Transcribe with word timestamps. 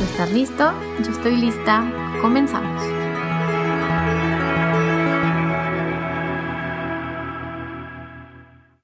Estás 0.00 0.32
listo, 0.32 0.72
yo 1.04 1.10
estoy 1.10 1.36
lista, 1.36 1.84
comenzamos. 2.22 2.80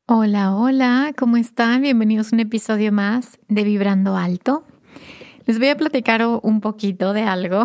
Hola, 0.07 0.57
hola, 0.57 1.13
¿cómo 1.17 1.37
están? 1.37 1.83
Bienvenidos 1.83 2.33
a 2.33 2.37
un 2.37 2.41
episodio 2.41 2.91
más 2.91 3.39
de 3.47 3.63
Vibrando 3.63 4.17
Alto. 4.17 4.67
Les 5.47 5.61
voy 5.61 5.69
a 5.69 5.77
platicar 5.77 6.27
un 6.43 6.61
poquito 6.61 7.13
de 7.13 7.23
algo. 7.23 7.65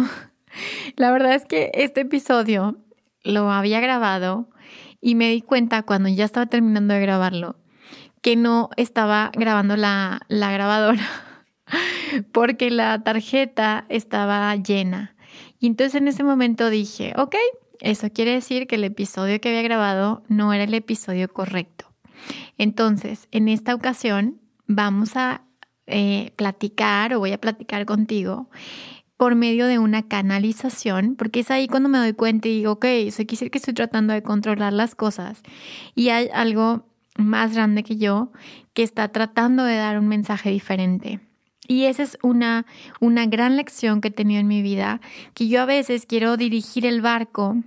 La 0.96 1.12
verdad 1.12 1.34
es 1.34 1.46
que 1.46 1.72
este 1.74 2.02
episodio 2.02 2.78
lo 3.24 3.52
había 3.52 3.80
grabado 3.80 4.48
y 5.02 5.16
me 5.16 5.30
di 5.32 5.42
cuenta 5.42 5.82
cuando 5.82 6.08
ya 6.08 6.26
estaba 6.26 6.46
terminando 6.46 6.94
de 6.94 7.02
grabarlo 7.02 7.56
que 8.22 8.36
no 8.36 8.70
estaba 8.78 9.32
grabando 9.34 9.76
la 9.76 10.20
grabadora 10.30 11.29
porque 12.32 12.72
la 12.72 13.04
tarjeta 13.04 13.86
estaba 13.90 14.56
llena. 14.56 15.16
Y 15.60 15.68
entonces 15.68 15.96
en 15.96 16.08
ese 16.08 16.24
momento 16.24 16.70
dije, 16.70 17.14
ok, 17.18 17.36
eso 17.82 18.10
quiere 18.12 18.32
decir 18.32 18.68
que 18.68 18.76
el 18.76 18.84
episodio 18.84 19.40
que 19.40 19.50
había 19.50 19.62
grabado 19.62 20.24
no 20.28 20.54
era 20.54 20.64
el 20.64 20.74
episodio 20.74 21.28
correcto. 21.30 21.86
Entonces, 22.58 23.28
en 23.32 23.48
esta 23.48 23.74
ocasión 23.74 24.40
vamos 24.68 25.16
a 25.16 25.44
eh, 25.88 26.32
platicar 26.36 27.14
o 27.14 27.20
voy 27.20 27.32
a 27.32 27.40
platicar 27.40 27.86
contigo 27.86 28.50
por 29.18 29.36
medio 29.36 29.68
de 29.68 29.80
una 29.80 30.08
canalización, 30.08 31.16
porque 31.16 31.42
es 31.42 31.52
ahí 31.52 31.68
cuando 31.68 31.90
me 31.90 31.98
doy 31.98 32.14
cuenta 32.14 32.48
y 32.48 32.58
digo, 32.58 32.74
ok, 32.74 32.86
eso 32.86 33.18
quiere 33.18 33.32
decir 33.32 33.52
que 33.52 33.58
estoy 33.58 33.74
tratando 33.74 34.14
de 34.14 34.24
controlar 34.24 34.72
las 34.72 34.96
cosas 34.96 35.42
y 35.94 36.10
hay 36.10 36.30
algo 36.34 36.86
más 37.18 37.54
grande 37.54 37.84
que 37.84 37.98
yo 37.98 38.32
que 38.74 38.84
está 38.84 39.10
tratando 39.10 39.66
de 39.66 39.76
dar 39.76 40.00
un 40.00 40.08
mensaje 40.08 40.52
diferente. 40.52 41.20
Y 41.70 41.86
esa 41.86 42.02
es 42.02 42.18
una, 42.24 42.66
una 43.00 43.28
gran 43.28 43.56
lección 43.56 44.02
que 44.02 44.08
he 44.08 44.12
tenido 44.12 44.42
en 44.42 44.48
mi 44.48 44.64
vida, 44.64 45.02
que 45.36 45.48
yo 45.48 45.62
a 45.62 45.66
veces 45.66 46.08
quiero 46.08 46.36
dirigir 46.36 46.84
el 46.84 47.00
barco 47.00 47.58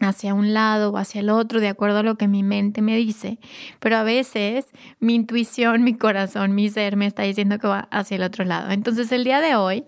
hacia 0.00 0.34
un 0.34 0.52
lado 0.52 0.90
o 0.90 0.96
hacia 0.96 1.20
el 1.20 1.30
otro, 1.30 1.60
de 1.60 1.68
acuerdo 1.68 1.98
a 1.98 2.02
lo 2.02 2.16
que 2.16 2.26
mi 2.26 2.42
mente 2.42 2.82
me 2.82 2.96
dice, 2.96 3.38
pero 3.78 3.98
a 3.98 4.02
veces 4.02 4.66
mi 4.98 5.14
intuición, 5.14 5.84
mi 5.84 5.94
corazón, 5.94 6.56
mi 6.56 6.70
ser 6.70 6.96
me 6.96 7.06
está 7.06 7.22
diciendo 7.22 7.60
que 7.60 7.68
va 7.68 7.86
hacia 7.92 8.16
el 8.16 8.24
otro 8.24 8.44
lado. 8.44 8.72
Entonces 8.72 9.12
el 9.12 9.22
día 9.22 9.40
de 9.40 9.54
hoy, 9.54 9.84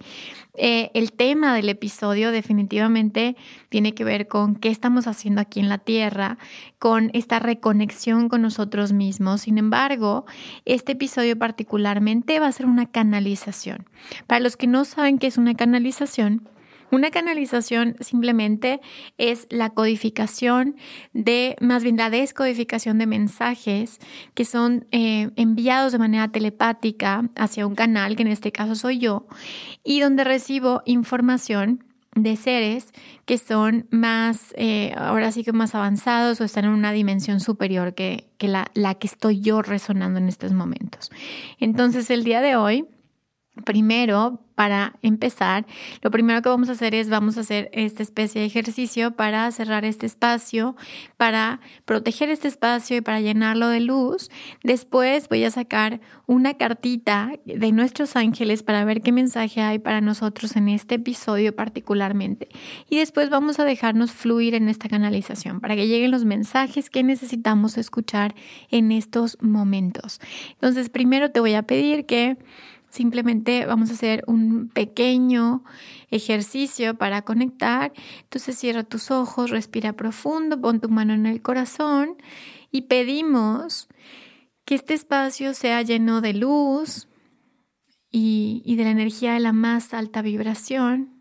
eh, 0.55 0.91
el 0.93 1.13
tema 1.13 1.55
del 1.55 1.71
episodio 1.71 2.31
definitivamente 2.31 3.37
tiene 3.71 3.95
que 3.95 4.05
ver 4.05 4.29
con 4.29 4.55
qué 4.55 4.69
estamos 4.69 5.07
haciendo 5.07 5.41
aquí 5.41 5.61
en 5.61 5.71
la 5.71 5.79
Tierra, 5.79 6.37
con 6.79 7.11
esta 7.15 7.39
reconexión 7.39 8.29
con 8.29 8.43
nosotros 8.43 8.93
mismos. 8.93 9.43
Sin 9.43 9.57
embargo, 9.57 10.27
este 10.67 10.93
episodio 10.93 11.39
particularmente 11.39 12.39
va 12.39 12.49
a 12.49 12.53
ser 12.53 12.67
una 12.67 12.91
canalización. 12.91 13.89
Para 14.27 14.41
los 14.41 14.59
que 14.59 14.67
no 14.67 14.85
saben 14.85 15.19
qué 15.19 15.27
es 15.27 15.39
una 15.39 15.55
canalización, 15.55 16.47
una 16.93 17.11
canalización 17.11 17.97
simplemente 18.01 18.81
es 19.19 19.47
la 19.51 19.71
codificación 19.71 20.77
de, 21.15 21.57
más 21.61 21.83
bien 21.83 21.97
la 21.97 22.11
descodificación 22.11 22.99
de 22.99 23.07
mensajes 23.07 23.99
que 24.35 24.45
son 24.45 24.87
eh, 24.93 25.31
enviados 25.37 25.93
de 25.93 25.99
manera 25.99 26.29
telepática 26.29 27.29
hacia 27.35 27.67
un 27.67 27.75
canal, 27.75 28.15
que 28.15 28.23
en 28.23 28.29
este 28.29 28.53
caso 28.53 28.75
soy 28.75 28.99
yo, 28.99 29.27
y 29.83 30.01
donde 30.01 30.23
recibo 30.23 30.83
información 30.85 31.83
de 32.15 32.37
seres 32.37 32.93
que 33.25 33.39
son 33.39 33.87
más, 33.91 34.53
eh, 34.59 34.93
ahora 34.97 35.33
sí 35.33 35.45
que 35.45 35.53
más 35.53 35.75
avanzados 35.75 36.43
o 36.43 36.45
están 36.45 36.67
en 36.67 36.73
una 36.73 36.93
dimensión 36.93 37.41
superior 37.41 37.95
que, 37.95 38.29
la, 38.39 38.71
la 38.75 38.97
que 38.97 39.07
estoy 39.07 39.41
yo 39.41 39.63
resonando 39.63 40.19
en 40.19 40.29
estos 40.29 40.53
momentos. 40.53 41.11
Entonces 41.59 42.11
el 42.11 42.23
día 42.23 42.43
de 42.43 42.55
hoy 42.57 42.85
Primero, 43.65 44.41
para 44.55 44.95
empezar, 45.03 45.67
lo 46.01 46.11
primero 46.11 46.41
que 46.41 46.49
vamos 46.49 46.69
a 46.69 46.73
hacer 46.73 46.95
es 46.95 47.11
vamos 47.11 47.37
a 47.37 47.41
hacer 47.41 47.69
esta 47.73 48.03
especie 48.03 48.41
de 48.41 48.47
ejercicio 48.47 49.11
para 49.11 49.51
cerrar 49.51 49.85
este 49.85 50.07
espacio, 50.07 50.75
para 51.19 51.61
proteger 51.85 52.31
este 52.31 52.49
espacio 52.49 52.97
y 52.97 53.01
para 53.03 53.21
llenarlo 53.21 53.69
de 53.69 53.81
luz. 53.81 54.31
Después 54.63 55.29
voy 55.29 55.45
a 55.45 55.51
sacar 55.51 56.01
una 56.27 56.55
cartita 56.55 57.33
de 57.45 57.73
nuestros 57.73 58.17
ángeles 58.17 58.63
para 58.63 58.85
ver 58.85 59.03
qué 59.03 59.13
mensaje 59.13 59.61
hay 59.61 59.79
para 59.79 60.01
nosotros 60.01 60.57
en 60.57 60.69
este 60.69 60.95
episodio 60.95 61.55
particularmente. 61.55 62.49
Y 62.89 62.99
después 62.99 63.29
vamos 63.29 63.59
a 63.59 63.65
dejarnos 63.65 64.13
fluir 64.13 64.55
en 64.55 64.69
esta 64.69 64.89
canalización 64.89 65.61
para 65.61 65.77
que 65.77 65.89
lleguen 65.89 66.11
los 66.11 66.25
mensajes 66.25 66.89
que 66.89 67.03
necesitamos 67.03 67.77
escuchar 67.77 68.35
en 68.71 68.93
estos 68.93 69.37
momentos. 69.43 70.21
Entonces, 70.53 70.89
primero 70.89 71.31
te 71.31 71.41
voy 71.41 71.55
a 71.55 71.65
pedir 71.65 72.07
que 72.07 72.39
Simplemente 72.93 73.65
vamos 73.65 73.89
a 73.89 73.95
hacer 73.95 74.23
un 74.27 74.69
pequeño 74.69 75.65
ejercicio 76.11 76.95
para 76.95 77.23
conectar. 77.23 77.91
Entonces 78.25 78.59
cierra 78.59 78.85
tus 78.85 79.11
ojos, 79.11 79.49
respira 79.49 79.95
profundo, 79.95 80.61
pon 80.61 80.79
tu 80.79 80.91
mano 80.91 81.15
en 81.15 81.25
el 81.25 81.41
corazón 81.41 82.19
y 82.71 82.83
pedimos 82.83 83.89
que 84.67 84.75
este 84.75 84.93
espacio 84.93 85.55
sea 85.55 85.81
lleno 85.81 86.21
de 86.21 86.35
luz 86.35 87.09
y, 88.11 88.61
y 88.67 88.77
de 88.77 88.85
la 88.85 88.91
energía 88.91 89.33
de 89.33 89.41
la 89.41 89.55
más 89.55 89.95
alta 89.95 90.21
vibración. 90.21 91.15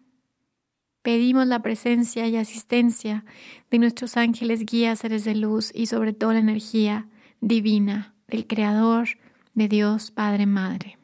Pedimos 1.03 1.47
la 1.47 1.61
presencia 1.61 2.27
y 2.27 2.35
asistencia 2.35 3.23
de 3.69 3.79
nuestros 3.79 4.17
ángeles 4.17 4.65
guías, 4.65 4.99
seres 4.99 5.23
de 5.23 5.35
luz 5.35 5.71
y 5.73 5.85
sobre 5.85 6.11
todo 6.11 6.33
la 6.33 6.39
energía 6.39 7.07
divina 7.39 8.13
del 8.27 8.45
Creador, 8.45 9.07
de 9.53 9.69
Dios, 9.69 10.11
Padre, 10.11 10.45
Madre 10.45 11.00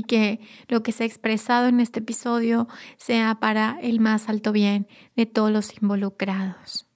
y 0.00 0.02
que 0.02 0.40
lo 0.68 0.82
que 0.82 0.92
se 0.92 1.02
ha 1.02 1.06
expresado 1.06 1.68
en 1.68 1.78
este 1.78 2.00
episodio 2.00 2.68
sea 2.96 3.34
para 3.38 3.78
el 3.82 4.00
más 4.00 4.30
alto 4.30 4.50
bien 4.50 4.88
de 5.14 5.26
todos 5.26 5.52
los 5.52 5.74
involucrados. 5.74 6.86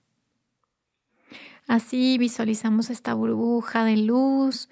Así 1.69 2.17
visualizamos 2.17 2.89
esta 2.89 3.13
burbuja 3.13 3.85
de 3.85 3.99
luz 3.99 4.71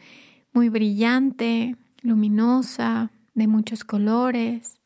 muy 0.55 0.71
brillante, 0.71 1.77
luminosa, 2.01 3.11
de 3.35 3.49
muchos 3.49 3.85
colores. 3.85 4.81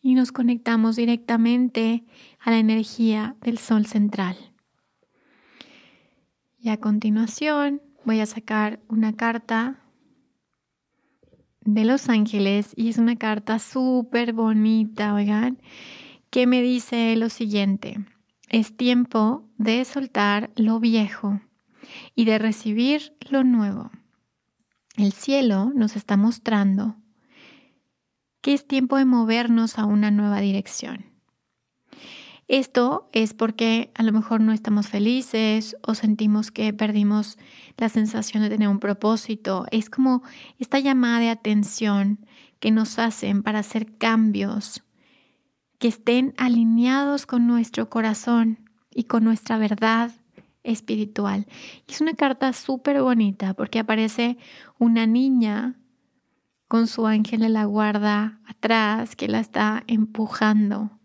Y 0.00 0.14
nos 0.14 0.32
conectamos 0.32 0.96
directamente 0.96 2.06
a 2.38 2.50
la 2.50 2.58
energía 2.58 3.36
del 3.42 3.58
sol 3.58 3.84
central. 3.84 4.36
Y 6.58 6.70
a 6.70 6.78
continuación 6.78 7.85
voy 8.06 8.20
a 8.20 8.26
sacar 8.26 8.78
una 8.88 9.14
carta 9.14 9.80
de 11.60 11.84
Los 11.84 12.08
Ángeles 12.08 12.72
y 12.76 12.88
es 12.88 12.98
una 12.98 13.16
carta 13.16 13.58
súper 13.58 14.32
bonita, 14.32 15.12
oigan, 15.12 15.60
que 16.30 16.46
me 16.46 16.62
dice 16.62 17.16
lo 17.16 17.28
siguiente, 17.28 17.98
es 18.48 18.76
tiempo 18.76 19.50
de 19.58 19.84
soltar 19.84 20.52
lo 20.54 20.78
viejo 20.78 21.40
y 22.14 22.26
de 22.26 22.38
recibir 22.38 23.16
lo 23.28 23.42
nuevo. 23.42 23.90
El 24.96 25.12
cielo 25.12 25.72
nos 25.74 25.96
está 25.96 26.16
mostrando 26.16 26.94
que 28.40 28.54
es 28.54 28.68
tiempo 28.68 28.98
de 28.98 29.04
movernos 29.04 29.80
a 29.80 29.84
una 29.84 30.12
nueva 30.12 30.40
dirección. 30.40 31.15
Esto 32.48 33.08
es 33.12 33.34
porque 33.34 33.90
a 33.96 34.04
lo 34.04 34.12
mejor 34.12 34.40
no 34.40 34.52
estamos 34.52 34.86
felices 34.86 35.76
o 35.82 35.94
sentimos 35.96 36.52
que 36.52 36.72
perdimos 36.72 37.38
la 37.76 37.88
sensación 37.88 38.42
de 38.42 38.50
tener 38.50 38.68
un 38.68 38.78
propósito. 38.78 39.66
Es 39.72 39.90
como 39.90 40.22
esta 40.60 40.78
llamada 40.78 41.18
de 41.18 41.30
atención 41.30 42.24
que 42.60 42.70
nos 42.70 43.00
hacen 43.00 43.42
para 43.42 43.58
hacer 43.58 43.98
cambios 43.98 44.84
que 45.78 45.88
estén 45.88 46.34
alineados 46.36 47.26
con 47.26 47.48
nuestro 47.48 47.90
corazón 47.90 48.70
y 48.94 49.04
con 49.04 49.24
nuestra 49.24 49.58
verdad 49.58 50.12
espiritual. 50.62 51.46
Es 51.88 52.00
una 52.00 52.14
carta 52.14 52.52
súper 52.52 53.02
bonita 53.02 53.54
porque 53.54 53.80
aparece 53.80 54.38
una 54.78 55.06
niña 55.06 55.74
con 56.68 56.86
su 56.86 57.06
ángel 57.08 57.40
de 57.40 57.48
la 57.48 57.64
guarda 57.64 58.40
atrás 58.46 59.16
que 59.16 59.28
la 59.28 59.40
está 59.40 59.82
empujando 59.88 60.96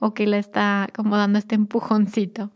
o 0.00 0.14
que 0.14 0.26
la 0.26 0.38
está 0.38 0.88
como 0.94 1.16
dando 1.16 1.38
este 1.38 1.54
empujoncito. 1.54 2.50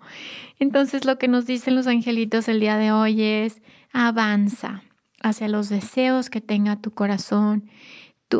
Entonces 0.58 1.04
lo 1.04 1.18
que 1.18 1.28
nos 1.28 1.46
dicen 1.46 1.76
los 1.76 1.86
angelitos 1.86 2.48
el 2.48 2.58
día 2.58 2.76
de 2.76 2.90
hoy 2.90 3.22
es 3.22 3.62
avanza 3.92 4.82
hacia 5.22 5.48
los 5.48 5.68
deseos 5.68 6.30
que 6.30 6.40
tenga 6.40 6.80
tu 6.80 6.90
corazón, 6.92 7.70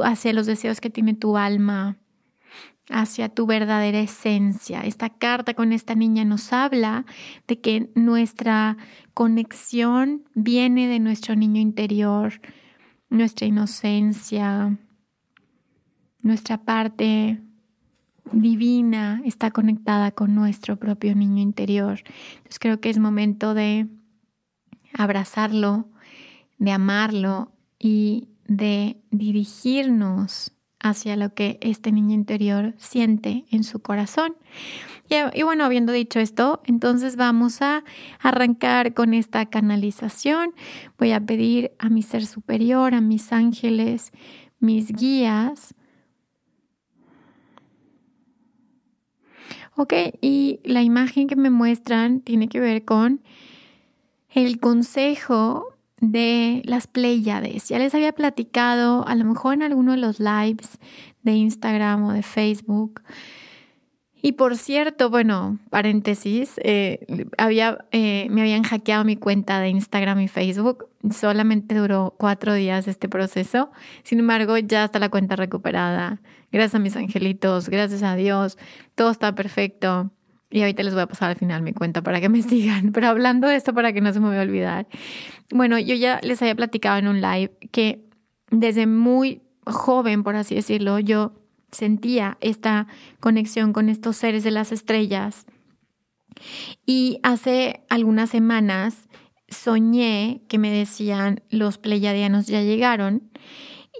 hacia 0.02 0.32
los 0.32 0.46
deseos 0.46 0.80
que 0.80 0.90
tiene 0.90 1.14
tu 1.14 1.36
alma, 1.36 1.98
hacia 2.90 3.28
tu 3.28 3.46
verdadera 3.46 4.00
esencia. 4.00 4.80
Esta 4.82 5.10
carta 5.10 5.54
con 5.54 5.72
esta 5.72 5.94
niña 5.94 6.24
nos 6.24 6.52
habla 6.52 7.06
de 7.46 7.60
que 7.60 7.90
nuestra 7.94 8.76
conexión 9.14 10.24
viene 10.34 10.88
de 10.88 10.98
nuestro 10.98 11.36
niño 11.36 11.60
interior, 11.60 12.40
nuestra 13.08 13.46
inocencia, 13.46 14.76
nuestra 16.20 16.64
parte 16.64 17.40
divina 18.32 19.20
está 19.24 19.50
conectada 19.50 20.10
con 20.10 20.34
nuestro 20.34 20.76
propio 20.76 21.14
niño 21.14 21.42
interior. 21.42 22.02
Entonces 22.36 22.58
creo 22.58 22.80
que 22.80 22.90
es 22.90 22.98
momento 22.98 23.54
de 23.54 23.88
abrazarlo, 24.92 25.88
de 26.58 26.72
amarlo 26.72 27.52
y 27.78 28.28
de 28.46 29.00
dirigirnos 29.10 30.52
hacia 30.80 31.16
lo 31.16 31.34
que 31.34 31.58
este 31.62 31.92
niño 31.92 32.14
interior 32.14 32.74
siente 32.76 33.46
en 33.50 33.64
su 33.64 33.80
corazón. 33.80 34.36
Y, 35.34 35.42
bueno, 35.42 35.64
habiendo 35.64 35.92
dicho 35.92 36.18
esto, 36.18 36.62
entonces 36.64 37.16
vamos 37.16 37.60
a 37.62 37.84
arrancar 38.20 38.94
con 38.94 39.12
esta 39.14 39.46
canalización. 39.46 40.54
Voy 40.98 41.12
a 41.12 41.20
pedir 41.20 41.72
a 41.78 41.88
mi 41.88 42.02
ser 42.02 42.26
superior, 42.26 42.94
a 42.94 43.00
mis 43.00 43.32
ángeles, 43.32 44.12
mis 44.60 44.92
guías. 44.92 45.74
Ok, 49.76 49.92
y 50.20 50.60
la 50.62 50.82
imagen 50.82 51.26
que 51.26 51.36
me 51.36 51.50
muestran 51.50 52.20
tiene 52.20 52.48
que 52.48 52.60
ver 52.60 52.84
con 52.84 53.20
el 54.30 54.60
consejo 54.60 55.74
de 56.00 56.62
las 56.64 56.86
Pleiades. 56.86 57.68
Ya 57.68 57.78
les 57.78 57.94
había 57.94 58.12
platicado, 58.12 59.06
a 59.06 59.14
lo 59.14 59.24
mejor 59.24 59.54
en 59.54 59.62
alguno 59.62 59.92
de 59.92 59.98
los 59.98 60.20
lives 60.20 60.78
de 61.22 61.32
Instagram 61.32 62.04
o 62.04 62.12
de 62.12 62.22
Facebook. 62.22 63.02
Y 64.24 64.32
por 64.32 64.56
cierto, 64.56 65.10
bueno, 65.10 65.58
paréntesis, 65.68 66.54
eh, 66.64 67.04
había, 67.36 67.84
eh, 67.92 68.26
me 68.30 68.40
habían 68.40 68.62
hackeado 68.62 69.04
mi 69.04 69.16
cuenta 69.16 69.60
de 69.60 69.68
Instagram 69.68 70.18
y 70.20 70.28
Facebook. 70.28 70.88
Solamente 71.10 71.74
duró 71.74 72.14
cuatro 72.16 72.54
días 72.54 72.88
este 72.88 73.06
proceso. 73.06 73.70
Sin 74.02 74.20
embargo, 74.20 74.56
ya 74.56 74.86
está 74.86 74.98
la 74.98 75.10
cuenta 75.10 75.36
recuperada. 75.36 76.22
Gracias 76.50 76.74
a 76.74 76.78
mis 76.78 76.96
angelitos, 76.96 77.68
gracias 77.68 78.02
a 78.02 78.16
Dios. 78.16 78.56
Todo 78.94 79.10
está 79.10 79.34
perfecto. 79.34 80.10
Y 80.50 80.62
ahorita 80.62 80.82
les 80.84 80.94
voy 80.94 81.02
a 81.02 81.06
pasar 81.06 81.28
al 81.28 81.36
final 81.36 81.60
mi 81.60 81.74
cuenta 81.74 82.00
para 82.00 82.18
que 82.18 82.30
me 82.30 82.40
sigan. 82.48 82.92
Pero 82.92 83.08
hablando 83.08 83.46
de 83.46 83.56
esto 83.56 83.74
para 83.74 83.92
que 83.92 84.00
no 84.00 84.10
se 84.14 84.20
me 84.20 84.28
vaya 84.28 84.40
a 84.40 84.44
olvidar. 84.44 84.86
Bueno, 85.50 85.78
yo 85.78 85.94
ya 85.96 86.18
les 86.22 86.40
había 86.40 86.54
platicado 86.54 86.96
en 86.96 87.08
un 87.08 87.20
live 87.20 87.52
que 87.72 88.06
desde 88.50 88.86
muy 88.86 89.42
joven, 89.66 90.22
por 90.22 90.34
así 90.34 90.54
decirlo, 90.54 90.98
yo 90.98 91.43
sentía 91.74 92.38
esta 92.40 92.86
conexión 93.20 93.72
con 93.72 93.88
estos 93.88 94.16
seres 94.16 94.44
de 94.44 94.50
las 94.50 94.72
estrellas. 94.72 95.46
Y 96.86 97.20
hace 97.22 97.84
algunas 97.88 98.30
semanas 98.30 99.08
soñé 99.48 100.42
que 100.48 100.58
me 100.58 100.70
decían 100.70 101.42
los 101.50 101.78
pleyadianos 101.78 102.46
ya 102.46 102.62
llegaron 102.62 103.30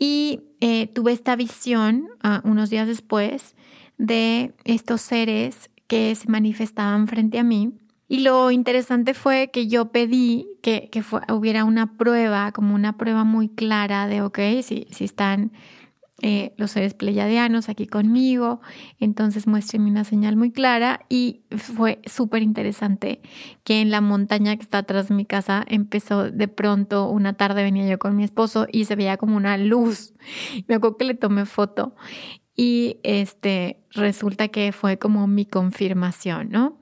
y 0.01 0.41
eh, 0.61 0.89
tuve 0.89 1.13
esta 1.13 1.37
visión 1.37 2.09
uh, 2.25 2.47
unos 2.49 2.71
días 2.71 2.89
después 2.89 3.55
de 3.99 4.55
estos 4.65 5.01
seres 5.01 5.71
que 5.87 6.15
se 6.15 6.29
manifestaban 6.29 7.07
frente 7.07 7.39
a 7.39 7.45
mí. 7.45 7.73
Y 8.09 8.21
lo 8.21 8.51
interesante 8.51 9.15
fue 9.15 9.51
que 9.51 9.67
yo 9.67 9.91
pedí 9.91 10.47
que, 10.63 10.89
que 10.91 11.03
hubiera 11.33 11.65
una 11.65 11.97
prueba, 11.97 12.53
como 12.53 12.75
una 12.75 12.97
prueba 12.97 13.25
muy 13.25 13.49
clara 13.49 14.07
de, 14.07 14.23
ok, 14.23 14.39
si, 14.63 14.87
si 14.91 15.05
están 15.05 15.53
eh, 16.23 16.55
los 16.57 16.71
seres 16.71 16.95
pleyadianos 16.95 17.69
aquí 17.69 17.87
conmigo, 17.87 18.61
entonces 19.01 19.47
muéstrenme 19.49 19.91
una 19.91 20.05
señal 20.05 20.37
muy 20.37 20.53
clara 20.53 21.01
y 21.09 21.43
fue 21.57 22.01
súper 22.07 22.43
interesante 22.43 23.21
que 23.65 23.81
en 23.81 23.91
la 23.91 24.01
montaña 24.01 24.55
que 24.57 24.63
está 24.63 24.79
atrás 24.79 25.09
de 25.09 25.17
mi 25.17 25.25
casa 25.27 25.65
empezó 25.67 26.31
de 26.31 26.47
pronto, 26.49 27.09
una 27.11 27.33
tarde 27.33 27.65
venía 27.65 27.87
yo 27.89 27.99
con 27.99 28.17
mi 28.17 28.23
esposo 28.23 28.67
y 28.71 28.85
se 28.85 28.95
veía 28.95 29.17
como 29.17 29.37
una 29.37 29.57
luz. 29.59 30.15
Me 30.69 30.77
acuerdo 30.77 30.97
que 30.99 31.05
le 31.05 31.15
tomé 31.15 31.47
foto 31.47 31.97
y 32.57 32.99
este 33.03 33.83
resulta 33.91 34.49
que 34.49 34.73
fue 34.73 34.99
como 34.99 35.27
mi 35.27 35.47
confirmación, 35.47 36.51
¿no? 36.51 36.79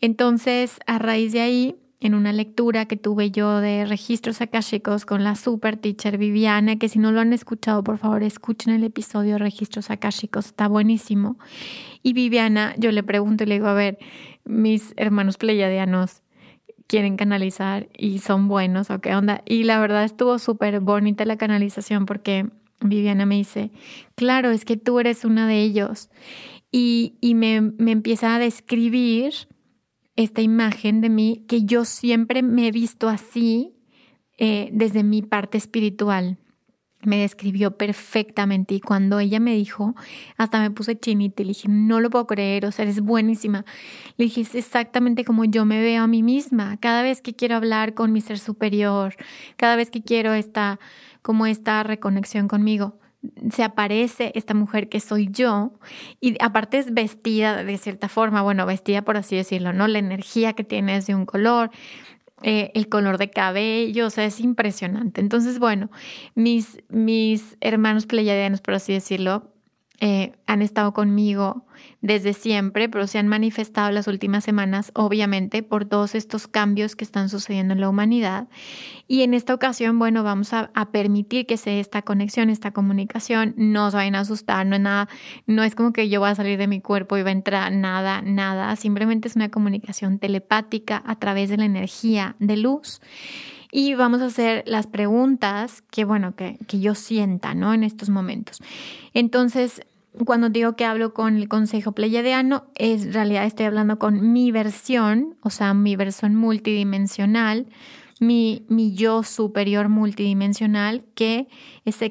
Entonces, 0.00 0.78
a 0.86 0.98
raíz 0.98 1.32
de 1.32 1.40
ahí, 1.40 1.76
en 2.00 2.14
una 2.14 2.32
lectura 2.32 2.86
que 2.86 2.96
tuve 2.96 3.30
yo 3.30 3.60
de 3.60 3.86
registros 3.86 4.40
akashicos 4.40 5.06
con 5.06 5.24
la 5.24 5.34
super 5.34 5.76
teacher 5.76 6.18
Viviana, 6.18 6.76
que 6.76 6.88
si 6.88 6.98
no 6.98 7.10
lo 7.10 7.20
han 7.20 7.32
escuchado, 7.32 7.82
por 7.82 7.98
favor, 7.98 8.22
escuchen 8.22 8.74
el 8.74 8.84
episodio 8.84 9.34
de 9.34 9.38
registros 9.38 9.90
akashicos, 9.90 10.46
está 10.46 10.68
buenísimo. 10.68 11.38
Y 12.02 12.12
Viviana, 12.12 12.74
yo 12.76 12.92
le 12.92 13.02
pregunto 13.02 13.44
y 13.44 13.46
le 13.46 13.54
digo, 13.54 13.68
a 13.68 13.74
ver, 13.74 13.98
mis 14.44 14.92
hermanos 14.96 15.38
pleyadianos 15.38 16.22
quieren 16.86 17.16
canalizar 17.16 17.88
y 17.96 18.18
son 18.18 18.46
buenos, 18.46 18.90
¿o 18.90 19.00
qué 19.00 19.14
onda? 19.14 19.42
Y 19.46 19.64
la 19.64 19.80
verdad 19.80 20.04
estuvo 20.04 20.38
súper 20.38 20.80
bonita 20.80 21.24
la 21.24 21.36
canalización 21.36 22.06
porque 22.06 22.46
Viviana 22.80 23.26
me 23.26 23.36
dice, 23.36 23.70
claro, 24.14 24.50
es 24.50 24.64
que 24.64 24.76
tú 24.76 25.00
eres 25.00 25.24
una 25.24 25.48
de 25.48 25.62
ellos. 25.62 26.10
Y, 26.70 27.14
y 27.20 27.34
me, 27.34 27.60
me 27.60 27.92
empieza 27.92 28.34
a 28.34 28.38
describir 28.38 29.32
esta 30.16 30.40
imagen 30.40 31.00
de 31.00 31.10
mí 31.10 31.44
que 31.46 31.64
yo 31.64 31.84
siempre 31.84 32.42
me 32.42 32.66
he 32.66 32.72
visto 32.72 33.08
así 33.08 33.74
eh, 34.38 34.70
desde 34.72 35.02
mi 35.02 35.22
parte 35.22 35.58
espiritual. 35.58 36.38
Me 37.02 37.18
describió 37.18 37.76
perfectamente 37.76 38.74
y 38.74 38.80
cuando 38.80 39.20
ella 39.20 39.38
me 39.38 39.54
dijo, 39.54 39.94
hasta 40.38 40.60
me 40.60 40.70
puse 40.70 40.98
chinita 40.98 41.42
y 41.42 41.44
le 41.44 41.50
dije, 41.50 41.68
no 41.68 42.00
lo 42.00 42.10
puedo 42.10 42.26
creer, 42.26 42.64
o 42.66 42.72
sea, 42.72 42.84
eres 42.84 43.00
buenísima. 43.00 43.64
Le 44.16 44.24
dije, 44.24 44.40
es 44.40 44.54
exactamente 44.54 45.24
como 45.24 45.44
yo 45.44 45.64
me 45.66 45.80
veo 45.80 46.02
a 46.02 46.06
mí 46.06 46.22
misma. 46.22 46.78
Cada 46.78 47.02
vez 47.02 47.20
que 47.20 47.34
quiero 47.34 47.54
hablar 47.54 47.94
con 47.94 48.12
mi 48.12 48.22
ser 48.22 48.38
superior, 48.38 49.14
cada 49.56 49.76
vez 49.76 49.90
que 49.90 50.02
quiero 50.02 50.32
esta 50.32 50.80
como 51.22 51.46
esta 51.46 51.82
reconexión 51.82 52.48
conmigo. 52.48 52.98
Se 53.50 53.62
aparece 53.64 54.32
esta 54.34 54.54
mujer 54.54 54.88
que 54.88 55.00
soy 55.00 55.28
yo 55.30 55.72
y 56.20 56.36
aparte 56.42 56.78
es 56.78 56.92
vestida 56.92 57.64
de 57.64 57.78
cierta 57.78 58.08
forma, 58.08 58.42
bueno, 58.42 58.66
vestida 58.66 59.02
por 59.02 59.16
así 59.16 59.36
decirlo, 59.36 59.72
¿no? 59.72 59.88
La 59.88 59.98
energía 59.98 60.52
que 60.52 60.64
tiene 60.64 60.96
es 60.96 61.06
de 61.06 61.14
un 61.14 61.26
color, 61.26 61.70
eh, 62.42 62.70
el 62.74 62.88
color 62.88 63.18
de 63.18 63.30
cabello, 63.30 64.06
o 64.06 64.10
sea, 64.10 64.24
es 64.24 64.40
impresionante. 64.40 65.20
Entonces, 65.20 65.58
bueno, 65.58 65.90
mis, 66.34 66.78
mis 66.88 67.56
hermanos 67.60 68.06
pleyadianos, 68.06 68.60
por 68.60 68.74
así 68.74 68.92
decirlo, 68.92 69.55
eh, 70.00 70.32
han 70.46 70.60
estado 70.60 70.92
conmigo 70.92 71.64
desde 72.00 72.34
siempre, 72.34 72.88
pero 72.88 73.06
se 73.06 73.18
han 73.18 73.28
manifestado 73.28 73.90
las 73.90 74.06
últimas 74.06 74.44
semanas, 74.44 74.92
obviamente, 74.94 75.62
por 75.62 75.86
todos 75.86 76.14
estos 76.14 76.46
cambios 76.46 76.96
que 76.96 77.04
están 77.04 77.28
sucediendo 77.28 77.72
en 77.72 77.80
la 77.80 77.88
humanidad. 77.88 78.48
Y 79.08 79.22
en 79.22 79.34
esta 79.34 79.54
ocasión, 79.54 79.98
bueno, 79.98 80.22
vamos 80.22 80.52
a, 80.52 80.70
permitir 80.92 81.46
que 81.46 81.56
sea 81.56 81.78
esta 81.80 82.02
conexión, 82.02 82.50
esta 82.50 82.72
comunicación. 82.72 83.54
No 83.56 83.90
se 83.90 83.96
vayan 83.96 84.14
a 84.16 84.20
asustar, 84.20 84.66
no 84.66 84.76
es 84.76 84.82
nada, 84.82 85.08
no 85.46 85.62
es 85.62 85.74
como 85.74 85.92
que 85.92 86.08
yo 86.08 86.20
voy 86.20 86.30
a 86.30 86.34
salir 86.34 86.58
de 86.58 86.66
mi 86.66 86.80
cuerpo 86.80 87.16
y 87.16 87.22
va 87.22 87.30
a 87.30 87.32
entrar 87.32 87.72
nada, 87.72 88.22
nada. 88.22 88.74
Simplemente 88.76 89.28
es 89.28 89.36
una 89.36 89.50
comunicación 89.50 90.18
telepática 90.18 91.02
a 91.06 91.18
través 91.18 91.48
de 91.48 91.56
la 91.56 91.64
energía 91.64 92.36
de 92.38 92.56
luz. 92.56 93.00
Y 93.72 93.94
vamos 93.94 94.20
a 94.20 94.26
hacer 94.26 94.62
las 94.66 94.86
preguntas 94.86 95.82
que, 95.90 96.04
bueno, 96.04 96.34
que, 96.36 96.58
yo 96.68 96.94
sienta, 96.94 97.54
¿no? 97.54 97.74
En 97.74 97.84
estos 97.84 98.08
momentos. 98.10 98.58
Entonces, 99.14 99.82
cuando 100.24 100.48
digo 100.48 100.76
que 100.76 100.84
hablo 100.84 101.12
con 101.12 101.36
el 101.36 101.48
consejo 101.48 101.92
pleyadiano, 101.92 102.64
es 102.74 103.06
en 103.06 103.12
realidad 103.12 103.44
estoy 103.44 103.66
hablando 103.66 103.98
con 103.98 104.32
mi 104.32 104.50
versión, 104.50 105.36
o 105.42 105.50
sea, 105.50 105.74
mi 105.74 105.96
versión 105.96 106.34
multidimensional, 106.34 107.66
mi, 108.18 108.64
mi 108.68 108.94
yo 108.94 109.22
superior 109.22 109.88
multidimensional 109.88 111.04
que 111.14 111.48
se 111.84 112.06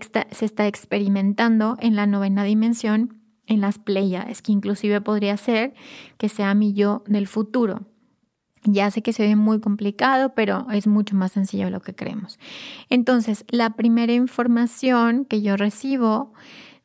está 0.45 0.67
experimentando 0.67 1.77
en 1.79 1.95
la 1.95 2.05
novena 2.05 2.43
dimensión, 2.43 3.19
en 3.47 3.61
las 3.61 3.79
Pleiades, 3.79 4.41
que 4.41 4.51
inclusive 4.51 5.01
podría 5.01 5.37
ser 5.37 5.73
que 6.17 6.29
sea 6.29 6.53
mi 6.53 6.73
yo 6.73 7.03
del 7.07 7.27
futuro. 7.27 7.81
Ya 8.65 8.91
sé 8.91 9.01
que 9.01 9.13
se 9.13 9.23
ve 9.23 9.35
muy 9.35 9.59
complicado, 9.59 10.33
pero 10.35 10.67
es 10.71 10.87
mucho 10.87 11.15
más 11.15 11.31
sencillo 11.31 11.65
de 11.65 11.71
lo 11.71 11.81
que 11.81 11.95
creemos. 11.95 12.39
Entonces, 12.89 13.45
la 13.49 13.71
primera 13.71 14.13
información 14.13 15.25
que 15.25 15.41
yo 15.41 15.55
recibo 15.55 16.33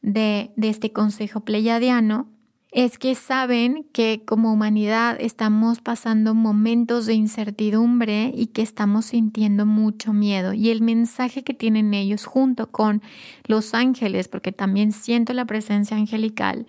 de, 0.03 0.53
de 0.57 0.69
este 0.69 0.93
consejo 0.93 1.41
pleyadiano 1.41 2.29
es 2.73 2.99
que 2.99 3.15
saben 3.17 3.85
que 3.93 4.23
como 4.25 4.53
humanidad 4.53 5.17
estamos 5.19 5.81
pasando 5.81 6.35
momentos 6.35 7.07
de 7.07 7.15
incertidumbre 7.15 8.33
y 8.35 8.47
que 8.47 8.63
estamos 8.63 9.07
sintiendo 9.07 9.67
mucho 9.67 10.13
miedo. 10.13 10.53
Y 10.53 10.71
el 10.71 10.81
mensaje 10.81 11.43
que 11.43 11.55
tienen 11.55 11.95
ellos 11.95 12.27
junto 12.27 12.71
con 12.71 13.03
los 13.47 13.75
ángeles, 13.75 14.29
porque 14.29 14.53
también 14.53 14.93
siento 14.93 15.33
la 15.33 15.47
presencia 15.47 15.97
angelical, 15.97 16.67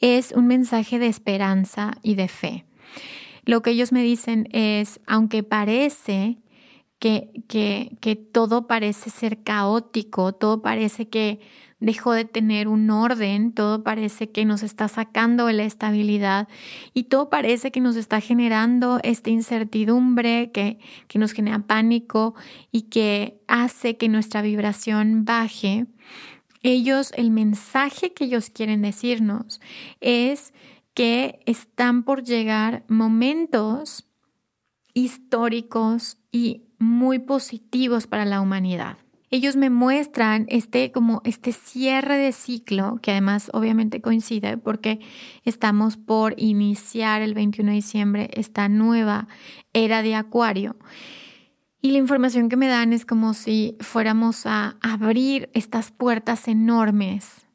es 0.00 0.32
un 0.32 0.46
mensaje 0.46 0.98
de 0.98 1.08
esperanza 1.08 1.98
y 2.02 2.14
de 2.14 2.28
fe. 2.28 2.64
Lo 3.44 3.62
que 3.62 3.70
ellos 3.70 3.92
me 3.92 4.02
dicen 4.02 4.48
es, 4.52 5.00
aunque 5.06 5.42
parece 5.42 6.38
que, 6.98 7.30
que, 7.48 7.96
que 8.00 8.14
todo 8.16 8.66
parece 8.66 9.10
ser 9.10 9.42
caótico, 9.42 10.32
todo 10.32 10.62
parece 10.62 11.08
que 11.08 11.40
dejó 11.82 12.12
de 12.12 12.24
tener 12.24 12.68
un 12.68 12.88
orden, 12.90 13.52
todo 13.52 13.82
parece 13.82 14.30
que 14.30 14.44
nos 14.44 14.62
está 14.62 14.86
sacando 14.86 15.50
la 15.50 15.64
estabilidad 15.64 16.46
y 16.94 17.04
todo 17.04 17.28
parece 17.28 17.72
que 17.72 17.80
nos 17.80 17.96
está 17.96 18.20
generando 18.20 19.00
esta 19.02 19.30
incertidumbre 19.30 20.52
que, 20.52 20.78
que 21.08 21.18
nos 21.18 21.32
genera 21.32 21.58
pánico 21.58 22.36
y 22.70 22.82
que 22.82 23.40
hace 23.48 23.96
que 23.96 24.08
nuestra 24.08 24.42
vibración 24.42 25.24
baje. 25.24 25.86
Ellos, 26.62 27.10
el 27.16 27.32
mensaje 27.32 28.12
que 28.12 28.26
ellos 28.26 28.48
quieren 28.48 28.82
decirnos 28.82 29.60
es 30.00 30.52
que 30.94 31.40
están 31.46 32.02
por 32.02 32.22
llegar 32.22 32.84
momentos 32.88 34.08
históricos 34.94 36.18
y 36.30 36.64
muy 36.78 37.18
positivos 37.18 38.06
para 38.06 38.24
la 38.24 38.40
humanidad 38.40 38.98
ellos 39.32 39.56
me 39.56 39.70
muestran 39.70 40.44
este 40.48 40.92
como 40.92 41.22
este 41.24 41.52
cierre 41.52 42.18
de 42.18 42.32
ciclo, 42.32 42.98
que 43.00 43.12
además 43.12 43.50
obviamente 43.54 44.02
coincide 44.02 44.58
porque 44.58 45.00
estamos 45.44 45.96
por 45.96 46.34
iniciar 46.36 47.22
el 47.22 47.32
21 47.32 47.70
de 47.70 47.74
diciembre 47.74 48.30
esta 48.34 48.68
nueva 48.68 49.28
era 49.72 50.02
de 50.02 50.14
Acuario. 50.14 50.76
Y 51.80 51.92
la 51.92 51.98
información 51.98 52.50
que 52.50 52.58
me 52.58 52.68
dan 52.68 52.92
es 52.92 53.06
como 53.06 53.32
si 53.32 53.78
fuéramos 53.80 54.44
a 54.44 54.76
abrir 54.82 55.48
estas 55.54 55.92
puertas 55.92 56.46
enormes 56.46 57.46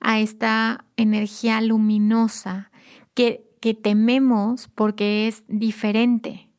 a 0.00 0.20
esta 0.20 0.84
energía 0.96 1.60
luminosa 1.60 2.70
que, 3.14 3.44
que 3.60 3.74
tememos 3.74 4.68
porque 4.74 5.28
es 5.28 5.44
diferente, 5.48 6.50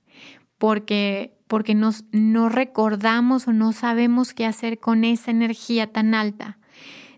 porque 0.58 1.38
porque 1.52 1.76
nos, 1.76 2.06
no 2.14 2.48
recordamos 2.48 3.46
o 3.46 3.52
no 3.52 3.74
sabemos 3.74 4.34
qué 4.34 4.46
hacer 4.46 4.80
con 4.80 5.04
esa 5.04 5.32
energía 5.32 5.92
tan 5.92 6.16
alta. 6.16 6.60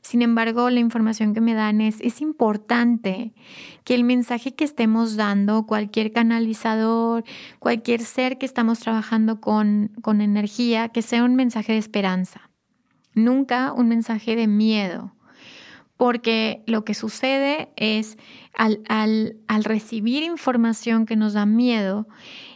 Sin 0.01 0.24
embargo, 0.24 0.72
la 0.72 0.80
información 0.80 1.36
que 1.36 1.39
me 1.39 1.53
dan 1.53 1.82
es, 1.82 2.01
es 2.01 2.20
importante 2.20 3.36
que 3.84 3.94
el 3.94 4.03
mensaje 4.03 4.56
que 4.56 4.63
estemos 4.63 5.18
dando, 5.18 5.68
cualquier 5.68 6.12
canalizador, 6.12 7.24
cualquier 7.60 8.01
ser 8.01 8.39
que 8.39 8.48
estamos 8.48 8.80
trabajando 8.80 9.39
con, 9.39 9.92
con 10.01 10.20
energía, 10.20 10.89
que 10.89 11.03
sea 11.03 11.24
un 11.24 11.36
mensaje 11.36 11.74
de 11.74 11.77
esperanza, 11.77 12.50
nunca 13.13 13.72
un 13.72 13.88
mensaje 13.88 14.36
de 14.36 14.48
miedo. 14.48 15.13
Porque 16.04 16.64
lo 16.68 16.84
que 16.84 16.96
sucede 16.96 17.72
es 17.78 18.18
al, 18.58 19.38
recibir 19.64 20.22
información 20.22 21.06
que 21.06 21.16
nos 21.16 21.32
da 21.32 21.46
miedo, 21.46 22.10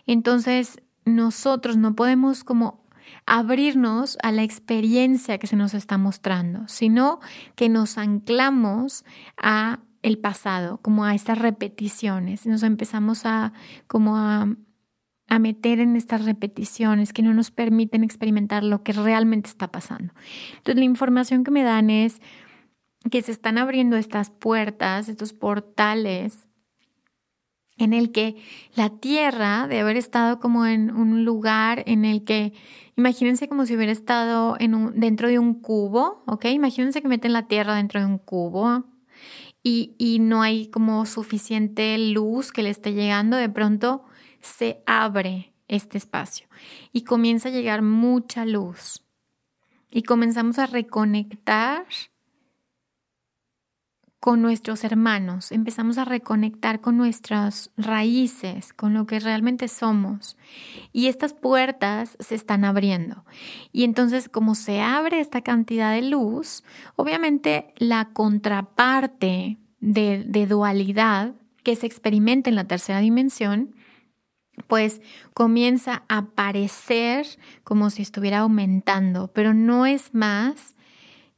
entonces 0.06 0.82
nosotros 1.06 1.78
no 1.78 1.96
podemos 1.96 2.44
como 2.44 2.86
abrirnos 3.26 4.18
a 4.22 4.34
la 4.34 4.44
experiencia 4.44 5.38
que 5.38 5.48
se 5.48 5.56
nos 5.56 5.74
está 5.74 5.98
mostrando, 5.98 6.68
sino 6.68 7.22
que 7.56 7.70
nos 7.70 7.98
anclamos 7.98 9.06
a 9.42 9.80
el 10.02 10.18
pasado, 10.18 10.82
como 10.82 11.06
a 11.06 11.16
estas 11.16 11.38
repeticiones, 11.38 12.46
nos 12.46 12.64
empezamos 12.64 13.26
a 13.26 13.54
como 13.88 14.18
a 14.18 14.58
meter 15.40 15.80
en 15.80 15.96
estas 15.96 16.26
repeticiones 16.26 17.14
que 17.14 17.22
no 17.22 17.34
nos 17.34 17.52
permiten 17.52 18.04
experimentar 18.04 18.66
lo 18.66 18.84
que 18.84 18.92
realmente 18.92 19.50
está 19.50 19.72
pasando. 19.72 20.14
Entonces 20.58 20.76
la 20.76 20.84
información 20.84 21.46
que 21.46 21.52
me 21.52 21.64
dan 21.64 21.90
es 21.90 22.20
que 23.10 23.22
se 23.22 23.32
están 23.32 23.58
abriendo 23.58 23.96
estas 23.96 24.30
puertas, 24.30 25.10
estos 25.10 25.34
portales 25.34 26.48
en 27.78 27.94
el 27.94 28.12
que 28.12 28.36
la 28.76 28.90
Tierra 28.90 29.68
de 29.68 29.80
haber 29.80 29.98
estado 29.98 30.40
como 30.40 30.66
en 30.66 30.90
un 30.90 31.26
lugar 31.26 31.84
en 31.86 32.06
el 32.06 32.24
que, 32.24 32.54
imagínense 32.96 33.48
como 33.48 33.66
si 33.66 33.76
hubiera 33.76 33.92
estado 33.92 34.58
dentro 34.96 35.28
de 35.28 35.38
un 35.38 35.54
cubo, 35.62 36.24
¿ok? 36.26 36.46
Imagínense 36.46 37.02
que 37.02 37.08
meten 37.08 37.34
la 37.34 37.48
Tierra 37.48 37.76
dentro 37.76 38.00
de 38.00 38.08
un 38.08 38.18
cubo 38.18 38.86
y 39.62 40.18
no 40.22 40.42
hay 40.42 40.68
como 40.68 41.06
suficiente 41.06 41.98
luz 41.98 42.52
que 42.52 42.64
le 42.64 42.70
esté 42.70 42.94
llegando, 42.94 43.36
de 43.38 43.50
pronto 43.50 44.06
se 44.40 44.82
abre 44.86 45.54
este 45.68 45.98
espacio 45.98 46.48
y 46.94 47.02
comienza 47.02 47.50
a 47.50 47.52
llegar 47.52 47.82
mucha 47.82 48.46
luz 48.46 49.04
y 49.92 50.04
comenzamos 50.04 50.58
a 50.58 50.68
reconectar 50.68 51.86
con 54.20 54.42
nuestros 54.42 54.84
hermanos, 54.84 55.52
empezamos 55.52 55.98
a 55.98 56.06
reconectar 56.06 56.82
con 56.82 56.98
nuestras 56.98 57.72
raíces, 57.78 58.74
con 58.74 58.94
lo 58.94 59.06
que 59.06 59.20
realmente 59.20 59.68
somos. 59.68 60.38
Y 60.92 61.08
estas 61.08 61.34
puertas 61.34 62.18
se 62.20 62.34
están 62.36 62.66
abriendo. 62.66 63.26
Y 63.72 63.84
entonces, 63.84 64.28
como 64.28 64.56
se 64.56 64.82
abre 64.82 65.20
esta 65.20 65.42
cantidad 65.42 65.94
de 65.94 66.02
luz, 66.02 66.64
obviamente 66.96 67.74
la 67.78 68.10
contraparte 68.12 69.58
de, 69.80 70.48
dualidad 70.48 71.36
que 71.64 71.76
se 71.76 71.86
experimenta 71.86 72.50
en 72.50 72.56
la 72.56 72.66
tercera 72.66 73.00
dimensión, 73.00 73.76
pues 74.66 75.02
comienza 75.36 76.04
a 76.08 76.18
aparecer 76.20 77.28
como 77.64 77.92
si 77.92 78.02
estuviera 78.02 78.40
aumentando, 78.40 79.28
pero 79.28 79.54
no 79.54 79.86
es 79.86 80.14
más 80.16 80.76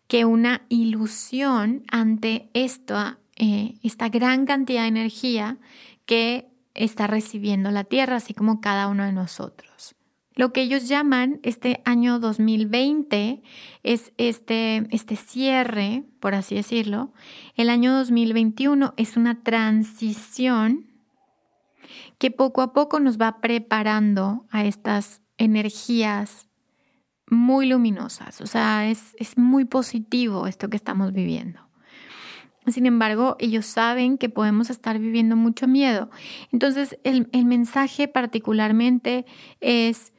que 0.10 0.25
una 0.25 0.63
ilusión 0.70 1.84
ante 1.92 2.50
esta, 2.56 3.20
eh, 3.38 3.75
esta 3.84 4.10
gran 4.10 4.48
cantidad 4.48 4.82
de 4.82 4.88
energía 4.88 5.60
que 6.08 6.50
está 6.74 7.06
recibiendo 7.06 7.70
la 7.70 7.84
Tierra, 7.84 8.16
así 8.16 8.34
como 8.34 8.60
cada 8.60 8.88
uno 8.88 9.06
de 9.06 9.13
nosotros. 9.13 9.96
Lo 10.34 10.51
que 10.51 10.62
ellos 10.62 10.88
llaman 10.88 11.39
este 11.44 11.82
año 11.86 12.20
2020 12.20 13.44
es 13.84 14.12
este, 14.18 14.88
este 14.89 15.16
cierre, 15.16 16.06
por 16.20 16.34
así 16.34 16.56
decirlo. 16.56 17.13
El 17.56 17.70
año 17.70 17.94
2021 17.94 18.96
es 18.98 19.16
una 19.16 19.44
transición 19.44 20.88
que 22.18 22.32
poco 22.32 22.63
a 22.63 22.74
poco 22.74 23.00
nos 23.00 23.20
va 23.20 23.42
preparando 23.42 24.48
a 24.50 24.66
estas 24.66 25.22
energías 25.38 26.49
muy 27.29 27.67
luminosas, 27.67 28.41
o 28.41 28.48
sea, 28.48 28.89
es, 28.89 29.15
muy 29.38 29.65
positivo 29.65 30.48
esto 30.48 30.69
que 30.69 30.77
estamos 30.77 31.13
viviendo. 31.13 31.62
Sin 32.67 32.86
embargo, 32.86 33.36
ellos 33.39 33.65
saben 33.65 34.17
que 34.17 34.29
podemos 34.29 34.69
estar 34.69 35.00
viviendo 35.00 35.36
mucho 35.36 35.67
miedo. 35.67 36.09
Entonces, 36.51 37.00
el, 37.03 37.27
el 37.31 37.45
mensaje 37.45 38.07
particularmente 38.07 39.25
es 39.59 40.13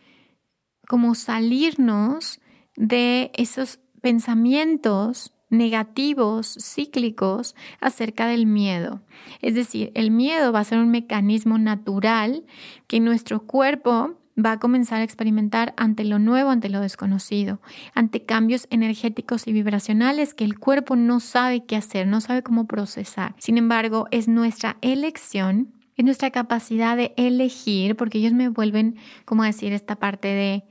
como 0.89 1.15
salirnos 1.15 2.41
de 2.77 3.31
esos 3.35 3.79
pensamientos 4.01 5.33
negativos, 5.51 6.57
cíclicos 6.61 7.55
acerca 7.81 8.27
del 8.27 8.47
miedo. 8.47 9.03
Es 9.43 9.55
decir, 9.55 9.93
el 9.95 10.11
miedo 10.11 10.53
va 10.53 10.61
a 10.61 10.65
ser 10.65 10.79
un 10.79 10.91
mecanismo 10.91 11.59
natural 11.59 12.45
que 12.87 13.01
nuestro 13.01 13.47
cuerpo 13.47 14.20
va 14.45 14.53
a 14.53 14.59
comenzar 14.59 15.01
a 15.01 15.05
experimentar 15.05 15.75
ante 15.77 16.05
lo 16.05 16.19
nuevo, 16.19 16.51
ante 16.51 16.69
lo 16.69 16.81
desconocido, 16.81 17.61
ante 17.95 18.25
cambios 18.25 18.67
energéticos 18.71 19.47
y 19.47 19.53
vibracionales 19.53 20.35
que 20.35 20.45
el 20.45 20.59
cuerpo 20.59 20.97
no 20.97 21.21
sabe 21.21 21.65
qué 21.65 21.77
hacer, 21.77 22.07
no 22.07 22.21
sabe 22.21 22.43
cómo 22.43 22.67
procesar. 22.67 23.35
Sin 23.39 23.59
embargo, 23.59 24.07
es 24.11 24.29
nuestra 24.29 24.77
elección, 24.81 25.73
es 25.97 26.05
nuestra 26.05 26.31
capacidad 26.31 26.97
de 26.97 27.13
elegir, 27.17 27.97
porque 27.97 28.19
ellos 28.19 28.33
me 28.33 28.49
vuelven, 28.49 28.97
como 29.25 29.45
decir, 29.45 29.73
esta 29.73 29.97
parte 29.97 30.29
de, 30.29 30.65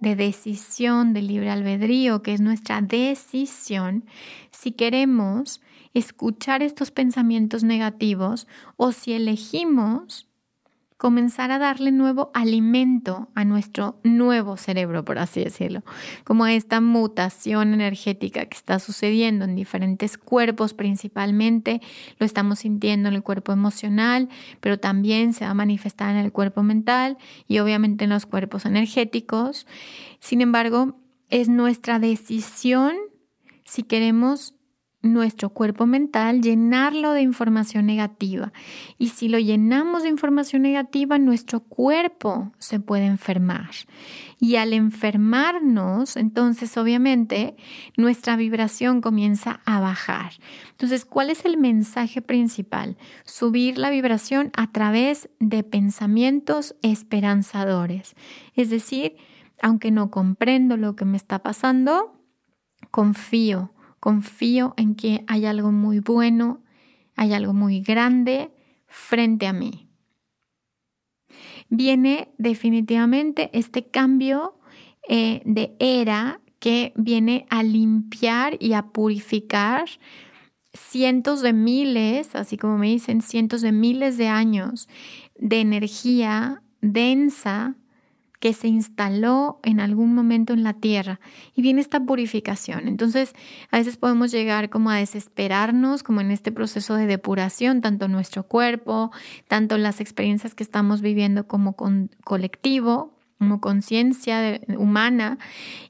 de 0.00 0.16
decisión, 0.16 1.12
de 1.12 1.22
libre 1.22 1.50
albedrío, 1.50 2.22
que 2.22 2.34
es 2.34 2.40
nuestra 2.40 2.80
decisión, 2.80 4.04
si 4.50 4.72
queremos 4.72 5.60
escuchar 5.94 6.62
estos 6.62 6.90
pensamientos 6.90 7.64
negativos 7.64 8.46
o 8.76 8.92
si 8.92 9.12
elegimos 9.12 10.28
comenzar 11.02 11.50
a 11.50 11.58
darle 11.58 11.90
nuevo 11.90 12.30
alimento 12.32 13.28
a 13.34 13.44
nuestro 13.44 13.98
nuevo 14.04 14.56
cerebro, 14.56 15.04
por 15.04 15.18
así 15.18 15.42
decirlo, 15.42 15.82
como 16.22 16.46
esta 16.46 16.80
mutación 16.80 17.74
energética 17.74 18.46
que 18.46 18.56
está 18.56 18.78
sucediendo 18.78 19.44
en 19.44 19.56
diferentes 19.56 20.16
cuerpos 20.16 20.74
principalmente, 20.74 21.80
lo 22.20 22.24
estamos 22.24 22.60
sintiendo 22.60 23.08
en 23.08 23.16
el 23.16 23.24
cuerpo 23.24 23.50
emocional, 23.50 24.28
pero 24.60 24.78
también 24.78 25.32
se 25.32 25.44
va 25.44 25.50
a 25.50 25.54
manifestar 25.54 26.14
en 26.14 26.18
el 26.18 26.30
cuerpo 26.30 26.62
mental 26.62 27.18
y 27.48 27.58
obviamente 27.58 28.04
en 28.04 28.10
los 28.10 28.24
cuerpos 28.24 28.64
energéticos. 28.64 29.66
Sin 30.20 30.40
embargo, 30.40 31.00
es 31.30 31.48
nuestra 31.48 31.98
decisión 31.98 32.94
si 33.64 33.82
queremos 33.82 34.54
nuestro 35.02 35.50
cuerpo 35.50 35.86
mental, 35.86 36.40
llenarlo 36.40 37.12
de 37.12 37.22
información 37.22 37.86
negativa. 37.86 38.52
Y 38.98 39.08
si 39.08 39.28
lo 39.28 39.38
llenamos 39.38 40.04
de 40.04 40.08
información 40.08 40.62
negativa, 40.62 41.18
nuestro 41.18 41.60
cuerpo 41.60 42.52
se 42.58 42.78
puede 42.78 43.06
enfermar. 43.06 43.70
Y 44.38 44.56
al 44.56 44.72
enfermarnos, 44.72 46.16
entonces 46.16 46.76
obviamente 46.76 47.56
nuestra 47.96 48.36
vibración 48.36 49.00
comienza 49.00 49.60
a 49.64 49.80
bajar. 49.80 50.32
Entonces, 50.70 51.04
¿cuál 51.04 51.30
es 51.30 51.44
el 51.44 51.58
mensaje 51.58 52.22
principal? 52.22 52.96
Subir 53.24 53.78
la 53.78 53.90
vibración 53.90 54.50
a 54.56 54.70
través 54.70 55.28
de 55.40 55.64
pensamientos 55.64 56.76
esperanzadores. 56.82 58.14
Es 58.54 58.70
decir, 58.70 59.16
aunque 59.60 59.90
no 59.90 60.10
comprendo 60.10 60.76
lo 60.76 60.96
que 60.96 61.04
me 61.04 61.16
está 61.16 61.40
pasando, 61.40 62.18
confío 62.90 63.72
Confío 64.02 64.74
en 64.76 64.96
que 64.96 65.22
hay 65.28 65.46
algo 65.46 65.70
muy 65.70 66.00
bueno, 66.00 66.60
hay 67.14 67.34
algo 67.34 67.52
muy 67.52 67.82
grande 67.82 68.50
frente 68.88 69.46
a 69.46 69.52
mí. 69.52 69.88
Viene 71.68 72.34
definitivamente 72.36 73.48
este 73.52 73.86
cambio 73.86 74.58
eh, 75.08 75.40
de 75.44 75.76
era 75.78 76.40
que 76.58 76.92
viene 76.96 77.46
a 77.48 77.62
limpiar 77.62 78.56
y 78.58 78.72
a 78.72 78.88
purificar 78.88 79.84
cientos 80.74 81.40
de 81.40 81.52
miles, 81.52 82.34
así 82.34 82.56
como 82.56 82.78
me 82.78 82.88
dicen, 82.88 83.22
cientos 83.22 83.60
de 83.60 83.70
miles 83.70 84.18
de 84.18 84.26
años 84.26 84.88
de 85.36 85.60
energía 85.60 86.60
densa 86.80 87.76
que 88.42 88.54
se 88.54 88.66
instaló 88.66 89.60
en 89.62 89.78
algún 89.78 90.16
momento 90.16 90.52
en 90.52 90.64
la 90.64 90.72
tierra. 90.72 91.20
Y 91.54 91.62
viene 91.62 91.80
esta 91.80 92.00
purificación. 92.00 92.88
Entonces, 92.88 93.34
a 93.70 93.78
veces 93.78 93.96
podemos 93.96 94.32
llegar 94.32 94.68
como 94.68 94.90
a 94.90 94.96
desesperarnos, 94.96 96.02
como 96.02 96.22
en 96.22 96.32
este 96.32 96.50
proceso 96.50 96.96
de 96.96 97.06
depuración, 97.06 97.80
tanto 97.82 98.08
nuestro 98.08 98.42
cuerpo, 98.42 99.12
tanto 99.46 99.78
las 99.78 100.00
experiencias 100.00 100.56
que 100.56 100.64
estamos 100.64 101.02
viviendo 101.02 101.46
como 101.46 101.76
colectivo, 102.24 103.16
como 103.38 103.60
conciencia 103.60 104.60
humana. 104.76 105.38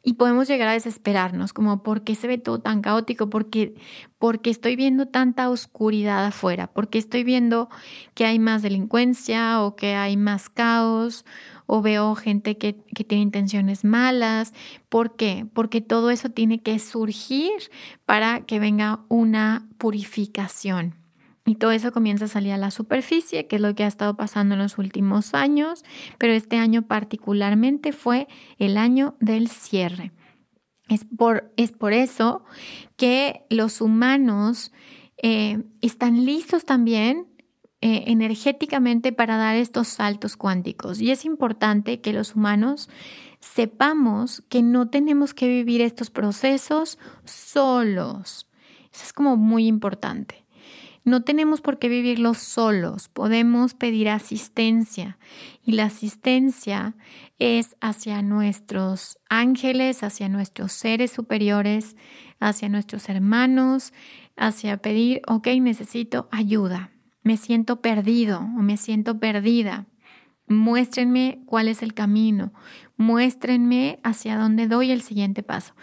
Y 0.02 0.14
podemos 0.14 0.46
llegar 0.46 0.68
a 0.68 0.72
desesperarnos, 0.72 1.54
como 1.54 1.82
por 1.82 2.04
qué 2.04 2.14
se 2.14 2.28
ve 2.28 2.36
todo 2.36 2.60
tan 2.60 2.82
caótico, 2.82 3.30
porque 3.30 3.76
porque 4.18 4.50
estoy 4.50 4.76
viendo 4.76 5.06
tanta 5.06 5.50
oscuridad 5.50 6.24
afuera, 6.24 6.68
porque 6.68 6.98
estoy 6.98 7.24
viendo 7.24 7.70
que 8.14 8.24
hay 8.24 8.38
más 8.38 8.62
delincuencia 8.62 9.62
o 9.62 9.74
que 9.74 9.94
hay 9.94 10.16
más 10.16 10.48
caos 10.48 11.24
o 11.74 11.80
veo 11.80 12.14
gente 12.14 12.58
que, 12.58 12.76
que 12.94 13.02
tiene 13.02 13.22
intenciones 13.22 13.82
malas. 13.82 14.52
¿Por 14.90 15.16
qué? 15.16 15.46
Porque 15.54 15.80
todo 15.80 16.10
eso 16.10 16.28
tiene 16.28 16.60
que 16.60 16.78
surgir 16.78 17.50
para 18.04 18.44
que 18.44 18.58
venga 18.58 19.06
una 19.08 19.66
purificación. 19.78 20.96
Y 21.46 21.54
todo 21.54 21.70
eso 21.70 21.90
comienza 21.90 22.26
a 22.26 22.28
salir 22.28 22.52
a 22.52 22.58
la 22.58 22.70
superficie, 22.70 23.46
que 23.46 23.56
es 23.56 23.62
lo 23.62 23.74
que 23.74 23.84
ha 23.84 23.86
estado 23.86 24.18
pasando 24.18 24.54
en 24.54 24.60
los 24.60 24.76
últimos 24.76 25.32
años, 25.32 25.82
pero 26.18 26.34
este 26.34 26.58
año 26.58 26.82
particularmente 26.82 27.92
fue 27.92 28.28
el 28.58 28.76
año 28.76 29.16
del 29.18 29.48
cierre. 29.48 30.12
Es 30.90 31.06
por, 31.06 31.54
es 31.56 31.72
por 31.72 31.94
eso 31.94 32.44
que 32.98 33.46
los 33.48 33.80
humanos 33.80 34.72
eh, 35.22 35.62
están 35.80 36.26
listos 36.26 36.66
también 36.66 37.31
eh, 37.84 38.04
energéticamente 38.06 39.10
para 39.10 39.36
dar 39.36 39.56
estos 39.56 39.88
saltos 39.88 40.36
cuánticos. 40.36 41.00
Y 41.00 41.10
es 41.10 41.24
importante 41.24 42.00
que 42.00 42.12
los 42.12 42.36
humanos 42.36 42.88
sepamos 43.40 44.44
que 44.48 44.62
no 44.62 44.88
tenemos 44.88 45.34
que 45.34 45.48
vivir 45.48 45.80
estos 45.80 46.08
procesos 46.08 46.96
solos. 47.24 48.46
Eso 48.92 49.02
es 49.02 49.12
como 49.12 49.36
muy 49.36 49.66
importante. 49.66 50.46
No 51.02 51.24
tenemos 51.24 51.60
por 51.60 51.80
qué 51.80 51.88
vivirlos 51.88 52.38
solos, 52.38 53.08
podemos 53.08 53.74
pedir 53.74 54.08
asistencia 54.10 55.18
y 55.64 55.72
la 55.72 55.86
asistencia 55.86 56.94
es 57.40 57.74
hacia 57.80 58.22
nuestros 58.22 59.18
ángeles, 59.28 60.04
hacia 60.04 60.28
nuestros 60.28 60.70
seres 60.70 61.10
superiores, 61.10 61.96
hacia 62.38 62.68
nuestros 62.68 63.08
hermanos, 63.08 63.92
hacia 64.36 64.76
pedir, 64.76 65.20
ok, 65.26 65.48
necesito 65.60 66.28
ayuda 66.30 66.92
me 67.22 67.36
siento 67.36 67.80
perdido 67.80 68.38
o 68.40 68.62
me 68.62 68.76
siento 68.76 69.18
perdida. 69.18 69.86
Muéstrenme 70.48 71.42
cuál 71.46 71.68
es 71.68 71.82
el 71.82 71.94
camino, 71.94 72.52
muéstrenme 72.96 74.00
hacia 74.02 74.36
dónde 74.36 74.66
doy 74.66 74.90
el 74.90 75.02
siguiente 75.02 75.42
paso. 75.42 75.74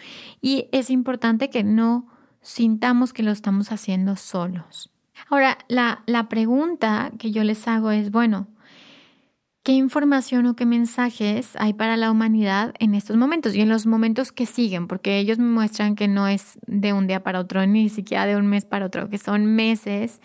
Y 0.42 0.68
es 0.72 0.90
importante 0.90 1.50
que 1.50 1.64
no 1.64 2.08
sintamos 2.42 3.14
que 3.14 3.24
lo 3.24 3.32
estamos 3.32 3.72
haciendo 3.72 4.16
solos. 4.16 4.92
Ahora, 5.30 5.58
la, 5.68 6.04
la 6.06 6.30
pregunta 6.30 7.12
que 7.18 7.32
yo 7.32 7.44
les 7.44 7.68
hago 7.68 7.92
es, 7.92 8.12
bueno, 8.12 8.48
¿qué 9.64 9.74
información 9.74 10.46
o 10.46 10.56
qué 10.56 10.66
mensajes 10.66 11.56
hay 11.58 11.74
para 11.74 11.98
la 11.98 12.12
humanidad 12.12 12.74
en 12.80 12.96
estos 12.96 13.18
momentos 13.18 13.56
y 13.56 13.62
en 13.62 13.70
los 13.70 13.86
momentos 13.86 14.32
que 14.32 14.46
siguen? 14.46 14.88
Porque 14.88 15.20
ellos 15.20 15.38
me 15.38 15.46
muestran 15.46 15.96
que 15.96 16.08
no 16.08 16.28
es 16.28 16.60
de 16.68 16.94
un 16.94 17.08
día 17.08 17.24
para 17.24 17.40
otro, 17.40 17.66
ni 17.66 17.90
siquiera 17.90 18.26
de 18.26 18.38
un 18.38 18.48
mes 18.48 18.66
para 18.66 18.86
otro, 18.86 19.10
que 19.10 19.18
son 19.18 19.46
meses 19.46 20.22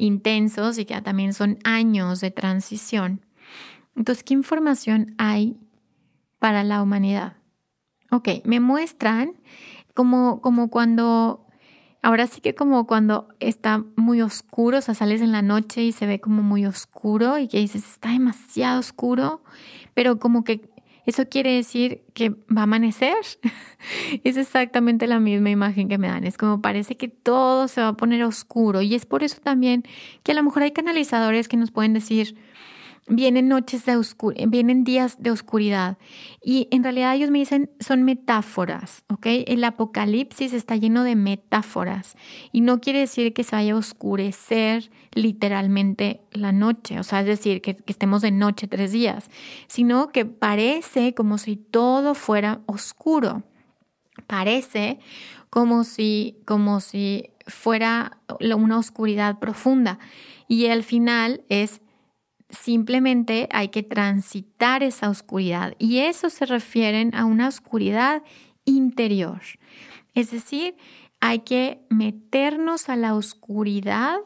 intensos 0.00 0.78
y 0.78 0.84
que 0.84 1.00
también 1.02 1.32
son 1.32 1.58
años 1.64 2.20
de 2.20 2.30
transición. 2.30 3.24
Entonces, 3.96 4.24
¿qué 4.24 4.34
información 4.34 5.14
hay 5.18 5.56
para 6.38 6.64
la 6.64 6.82
humanidad? 6.82 7.36
Ok, 8.10 8.28
me 8.44 8.60
muestran 8.60 9.34
como, 9.94 10.40
como 10.40 10.70
cuando, 10.70 11.46
ahora 12.02 12.26
sí 12.26 12.40
que 12.40 12.54
como 12.54 12.86
cuando 12.86 13.28
está 13.40 13.84
muy 13.96 14.22
oscuro, 14.22 14.78
o 14.78 14.80
sea, 14.80 14.94
sales 14.94 15.20
en 15.20 15.32
la 15.32 15.42
noche 15.42 15.82
y 15.82 15.92
se 15.92 16.06
ve 16.06 16.20
como 16.20 16.42
muy 16.42 16.66
oscuro 16.66 17.38
y 17.38 17.46
que 17.46 17.58
dices, 17.58 17.84
está 17.84 18.10
demasiado 18.10 18.80
oscuro, 18.80 19.42
pero 19.94 20.18
como 20.18 20.44
que 20.44 20.69
¿Eso 21.06 21.28
quiere 21.28 21.54
decir 21.54 22.02
que 22.14 22.30
va 22.30 22.60
a 22.60 22.62
amanecer? 22.62 23.14
es 24.24 24.36
exactamente 24.36 25.06
la 25.06 25.20
misma 25.20 25.50
imagen 25.50 25.88
que 25.88 25.98
me 25.98 26.08
dan. 26.08 26.24
Es 26.24 26.36
como 26.36 26.60
parece 26.60 26.96
que 26.96 27.08
todo 27.08 27.68
se 27.68 27.80
va 27.80 27.88
a 27.88 27.96
poner 27.96 28.22
oscuro. 28.24 28.82
Y 28.82 28.94
es 28.94 29.06
por 29.06 29.22
eso 29.22 29.38
también 29.42 29.84
que 30.22 30.32
a 30.32 30.34
lo 30.34 30.42
mejor 30.42 30.62
hay 30.62 30.72
canalizadores 30.72 31.48
que 31.48 31.56
nos 31.56 31.70
pueden 31.70 31.94
decir, 31.94 32.36
vienen 33.10 33.48
noches 33.48 33.84
de 33.84 34.00
vienen 34.46 34.84
días 34.84 35.16
de 35.20 35.30
oscuridad. 35.30 35.98
Y 36.42 36.68
en 36.70 36.82
realidad 36.82 37.14
ellos 37.14 37.30
me 37.30 37.40
dicen, 37.40 37.70
son 37.80 38.04
metáforas, 38.04 39.04
¿ok? 39.08 39.26
El 39.46 39.62
apocalipsis 39.64 40.52
está 40.52 40.76
lleno 40.76 41.04
de 41.04 41.16
metáforas 41.16 42.16
y 42.52 42.62
no 42.62 42.80
quiere 42.80 43.00
decir 43.00 43.34
que 43.34 43.44
se 43.44 43.56
vaya 43.56 43.74
a 43.74 43.76
oscurecer 43.76 44.90
literalmente 45.12 46.22
la 46.30 46.52
noche, 46.52 46.98
o 47.00 47.02
sea, 47.02 47.20
es 47.20 47.26
decir, 47.26 47.60
que, 47.60 47.74
que 47.74 47.92
estemos 47.92 48.22
de 48.22 48.30
noche 48.30 48.68
tres 48.68 48.92
días, 48.92 49.28
sino 49.66 50.08
que 50.08 50.24
parece 50.24 51.14
como 51.14 51.36
si 51.36 51.56
todo 51.56 52.14
fuera 52.14 52.60
oscuro. 52.66 53.42
Parece 54.26 55.00
como 55.50 55.82
si, 55.82 56.36
como 56.44 56.80
si 56.80 57.30
fuera 57.46 58.18
una 58.38 58.78
oscuridad 58.78 59.38
profunda. 59.40 59.98
Y 60.46 60.66
al 60.66 60.84
final 60.84 61.42
es 61.48 61.80
Simplemente 62.50 63.48
hay 63.52 63.68
que 63.68 63.82
transitar 63.82 64.82
esa 64.82 65.08
oscuridad 65.08 65.74
y 65.78 65.98
eso 65.98 66.30
se 66.30 66.46
refieren 66.46 67.14
a 67.14 67.24
una 67.24 67.46
oscuridad 67.46 68.22
interior. 68.64 69.40
Es 70.14 70.32
decir, 70.32 70.76
hay 71.20 71.40
que 71.40 71.80
meternos 71.90 72.88
a 72.88 72.96
la 72.96 73.14
oscuridad 73.14 74.18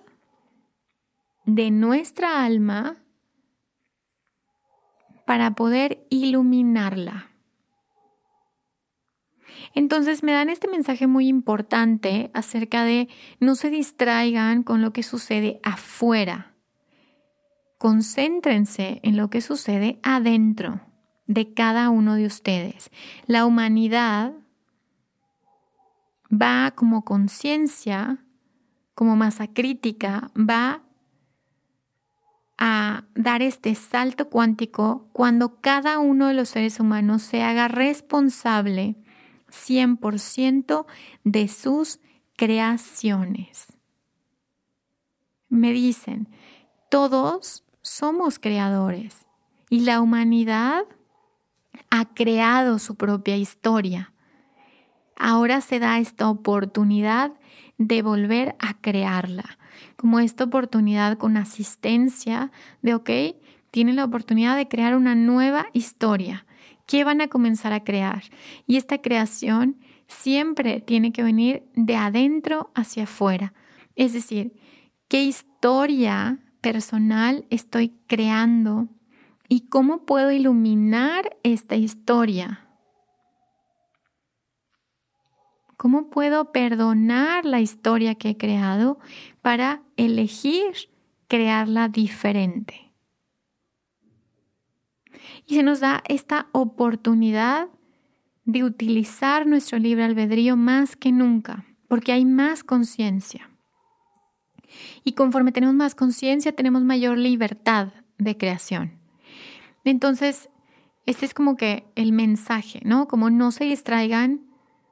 de 1.44 1.70
nuestra 1.70 2.44
alma 2.44 2.96
para 5.26 5.54
poder 5.54 6.06
iluminarla. 6.08 7.30
Entonces 9.74 10.22
me 10.22 10.32
dan 10.32 10.48
este 10.48 10.68
mensaje 10.68 11.06
muy 11.06 11.28
importante 11.28 12.30
acerca 12.32 12.84
de 12.84 13.08
no 13.40 13.54
se 13.54 13.70
distraigan 13.70 14.62
con 14.62 14.82
lo 14.82 14.92
que 14.92 15.02
sucede 15.02 15.60
afuera 15.62 16.53
concéntrense 17.84 18.98
en 19.02 19.18
lo 19.18 19.28
que 19.28 19.42
sucede 19.42 20.00
adentro 20.02 20.80
de 21.26 21.52
cada 21.52 21.90
uno 21.90 22.14
de 22.14 22.24
ustedes. 22.24 22.90
La 23.26 23.44
humanidad 23.44 24.32
va 26.32 26.70
como 26.74 27.04
conciencia, 27.04 28.24
como 28.94 29.16
masa 29.16 29.48
crítica, 29.48 30.30
va 30.34 30.82
a 32.56 33.04
dar 33.14 33.42
este 33.42 33.74
salto 33.74 34.30
cuántico 34.30 35.10
cuando 35.12 35.60
cada 35.60 35.98
uno 35.98 36.28
de 36.28 36.32
los 36.32 36.48
seres 36.48 36.80
humanos 36.80 37.20
se 37.20 37.42
haga 37.42 37.68
responsable 37.68 38.96
100% 39.50 40.86
de 41.24 41.48
sus 41.48 42.00
creaciones. 42.34 43.74
Me 45.50 45.74
dicen, 45.74 46.30
todos 46.88 47.63
somos 47.84 48.38
creadores 48.38 49.26
y 49.68 49.80
la 49.80 50.00
humanidad 50.00 50.84
ha 51.90 52.06
creado 52.14 52.78
su 52.78 52.96
propia 52.96 53.36
historia. 53.36 54.12
Ahora 55.16 55.60
se 55.60 55.78
da 55.78 55.98
esta 55.98 56.28
oportunidad 56.28 57.34
de 57.76 58.00
volver 58.00 58.56
a 58.58 58.80
crearla, 58.80 59.58
como 59.96 60.18
esta 60.18 60.44
oportunidad 60.44 61.18
con 61.18 61.36
asistencia 61.36 62.50
de, 62.80 62.94
ok, 62.94 63.10
tienen 63.70 63.96
la 63.96 64.04
oportunidad 64.04 64.56
de 64.56 64.66
crear 64.66 64.96
una 64.96 65.14
nueva 65.14 65.66
historia. 65.74 66.46
¿Qué 66.86 67.04
van 67.04 67.20
a 67.20 67.28
comenzar 67.28 67.74
a 67.74 67.84
crear? 67.84 68.22
Y 68.66 68.76
esta 68.76 68.98
creación 68.98 69.76
siempre 70.06 70.80
tiene 70.80 71.12
que 71.12 71.22
venir 71.22 71.64
de 71.74 71.96
adentro 71.96 72.70
hacia 72.74 73.04
afuera. 73.04 73.52
Es 73.94 74.14
decir, 74.14 74.54
¿qué 75.08 75.22
historia 75.22 76.43
personal 76.64 77.44
estoy 77.50 77.90
creando 78.06 78.88
y 79.50 79.68
cómo 79.68 80.06
puedo 80.06 80.32
iluminar 80.32 81.36
esta 81.42 81.76
historia? 81.76 82.66
¿Cómo 85.76 86.08
puedo 86.08 86.52
perdonar 86.52 87.44
la 87.44 87.60
historia 87.60 88.14
que 88.14 88.30
he 88.30 88.36
creado 88.38 88.98
para 89.42 89.82
elegir 89.98 90.72
crearla 91.28 91.88
diferente? 91.88 92.94
Y 95.44 95.56
se 95.56 95.62
nos 95.62 95.80
da 95.80 96.02
esta 96.08 96.48
oportunidad 96.52 97.68
de 98.46 98.64
utilizar 98.64 99.46
nuestro 99.46 99.78
libre 99.78 100.04
albedrío 100.04 100.56
más 100.56 100.96
que 100.96 101.12
nunca, 101.12 101.66
porque 101.88 102.12
hay 102.12 102.24
más 102.24 102.64
conciencia. 102.64 103.53
Y 105.04 105.12
conforme 105.12 105.52
tenemos 105.52 105.74
más 105.74 105.94
conciencia, 105.94 106.52
tenemos 106.52 106.82
mayor 106.82 107.18
libertad 107.18 107.88
de 108.18 108.36
creación. 108.36 108.98
Entonces, 109.84 110.48
este 111.06 111.26
es 111.26 111.34
como 111.34 111.56
que 111.56 111.86
el 111.94 112.12
mensaje, 112.12 112.80
¿no? 112.84 113.08
Como 113.08 113.30
no 113.30 113.52
se 113.52 113.64
distraigan 113.64 114.40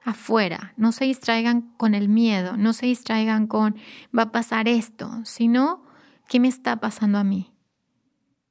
afuera, 0.04 0.74
no 0.76 0.92
se 0.92 1.04
distraigan 1.04 1.72
con 1.76 1.94
el 1.94 2.08
miedo, 2.08 2.56
no 2.56 2.72
se 2.72 2.86
distraigan 2.86 3.46
con 3.46 3.76
va 4.16 4.24
a 4.24 4.32
pasar 4.32 4.68
esto, 4.68 5.20
sino 5.24 5.84
qué 6.28 6.40
me 6.40 6.48
está 6.48 6.76
pasando 6.76 7.18
a 7.18 7.24
mí, 7.24 7.52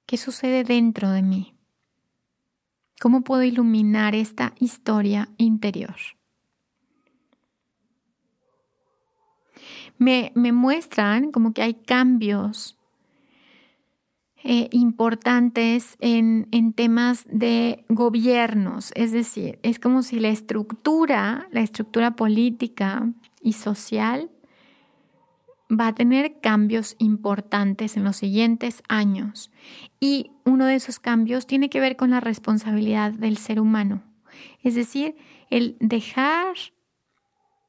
qué 0.06 0.17
sucede 0.17 0.63
dentro 0.63 1.12
de 1.12 1.22
mí, 1.22 1.56
cómo 3.00 3.22
puedo 3.22 3.44
iluminar 3.44 4.15
esta 4.15 4.54
historia 4.60 5.30
interior. 5.38 5.96
Me, 10.02 10.32
me 10.34 10.52
muestran 10.52 11.32
como 11.32 11.54
que 11.54 11.62
hay 11.62 11.76
cambios 11.76 12.76
eh, 14.44 14.68
importantes 14.72 15.96
en, 16.00 16.48
en, 16.52 16.74
temas 16.74 17.26
de 17.30 17.86
gobiernos. 17.88 18.92
Es 18.96 19.12
decir, 19.12 19.60
es 19.62 19.78
como 19.78 20.02
si 20.02 20.20
la 20.20 20.30
estructura, 20.30 21.48
la 21.52 21.62
estructura 21.62 22.16
política 22.16 23.08
y 23.44 23.54
social 23.54 24.32
va 25.72 25.88
a 25.88 25.96
tener 25.96 26.40
cambios 26.42 26.96
importantes 26.98 27.96
en 27.96 28.04
los 28.04 28.18
siguientes 28.18 28.82
años. 28.90 29.52
Y 30.00 30.32
uno 30.44 30.66
de 30.66 30.76
esos 30.76 31.00
cambios 31.00 31.46
tiene 31.46 31.70
que 31.70 31.80
ver 31.80 31.96
con 31.96 32.10
la 32.10 32.20
responsabilidad 32.20 33.12
del 33.12 33.38
ser 33.38 33.60
humano. 33.60 34.02
Es 34.64 34.76
decir, 34.76 35.16
el 35.50 35.78
dejar 35.80 36.56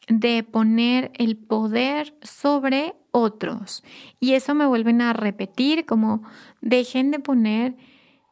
de 0.09 0.43
poner 0.43 1.11
el 1.15 1.37
poder 1.37 2.17
sobre 2.23 2.95
otros. 3.11 3.85
Y 4.21 4.33
eso 4.33 4.55
me 4.55 4.67
vuelven 4.67 5.01
a 5.01 5.13
repetir 5.13 5.87
como 5.87 6.23
dejen 6.61 7.11
de 7.11 7.21
poner 7.21 7.77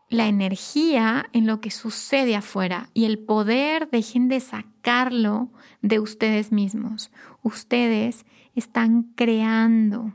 la 0.09 0.27
energía 0.27 1.31
en 1.33 1.47
lo 1.47 1.61
que 1.61 1.71
sucede 1.71 2.35
afuera 2.35 2.91
y 2.95 3.05
el 3.05 3.19
poder 3.21 3.89
dejen 3.91 4.29
de 4.29 4.41
sacarlo 4.41 5.51
de 5.83 6.01
ustedes 6.01 6.51
mismos. 6.51 7.13
Ustedes 7.43 8.27
están 8.57 9.05
creando 9.15 10.13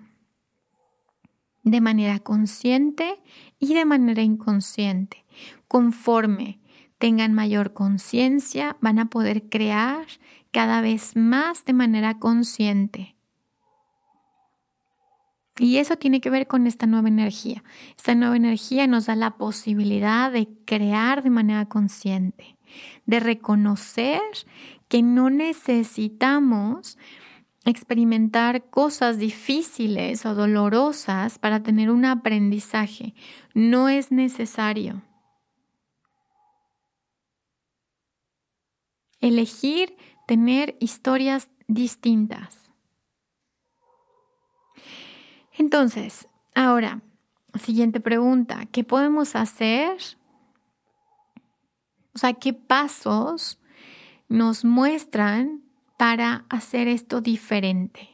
de 1.64 1.82
manera 1.82 2.20
consciente 2.20 3.22
y 3.58 3.74
de 3.74 3.86
manera 3.86 4.22
inconsciente. 4.22 5.26
Conforme 5.68 6.60
tengan 6.98 7.34
mayor 7.34 7.74
conciencia, 7.74 8.78
van 8.82 9.00
a 9.00 9.10
poder 9.10 9.50
crear 9.50 10.06
cada 10.56 10.80
vez 10.80 11.18
más 11.18 11.66
de 11.66 11.74
manera 11.74 12.18
consciente. 12.18 13.18
Y 15.60 15.80
eso 15.80 15.98
tiene 15.98 16.22
que 16.22 16.30
ver 16.30 16.48
con 16.48 16.66
esta 16.66 16.88
nueva 16.88 17.10
energía. 17.10 17.62
Esta 17.98 18.16
nueva 18.16 18.38
energía 18.38 18.88
nos 18.88 19.08
da 19.08 19.18
la 19.18 19.32
posibilidad 19.32 20.32
de 20.32 20.48
crear 20.64 21.24
de 21.24 21.30
manera 21.30 21.66
consciente, 21.66 22.58
de 23.06 23.20
reconocer 23.20 24.22
que 24.88 25.02
no 25.02 25.30
necesitamos 25.30 26.98
experimentar 27.66 28.70
cosas 28.70 29.18
difíciles 29.18 30.26
o 30.26 30.36
dolorosas 30.36 31.38
para 31.38 31.64
tener 31.64 31.92
un 31.92 32.06
aprendizaje. 32.06 33.14
No 33.54 33.90
es 33.90 34.10
necesario. 34.10 35.02
Elegir 39.20 39.98
tener 40.26 40.76
historias 40.80 41.50
distintas. 41.68 42.70
Entonces, 45.58 46.28
ahora, 46.54 47.02
siguiente 47.60 48.00
pregunta, 48.00 48.66
¿qué 48.72 48.84
podemos 48.84 49.36
hacer? 49.36 49.98
O 52.14 52.18
sea, 52.18 52.34
¿qué 52.34 52.54
pasos 52.54 53.60
nos 54.28 54.66
muestran 54.66 55.62
para 55.98 56.46
hacer 56.50 56.88
esto 56.88 57.22
diferente? 57.22 58.10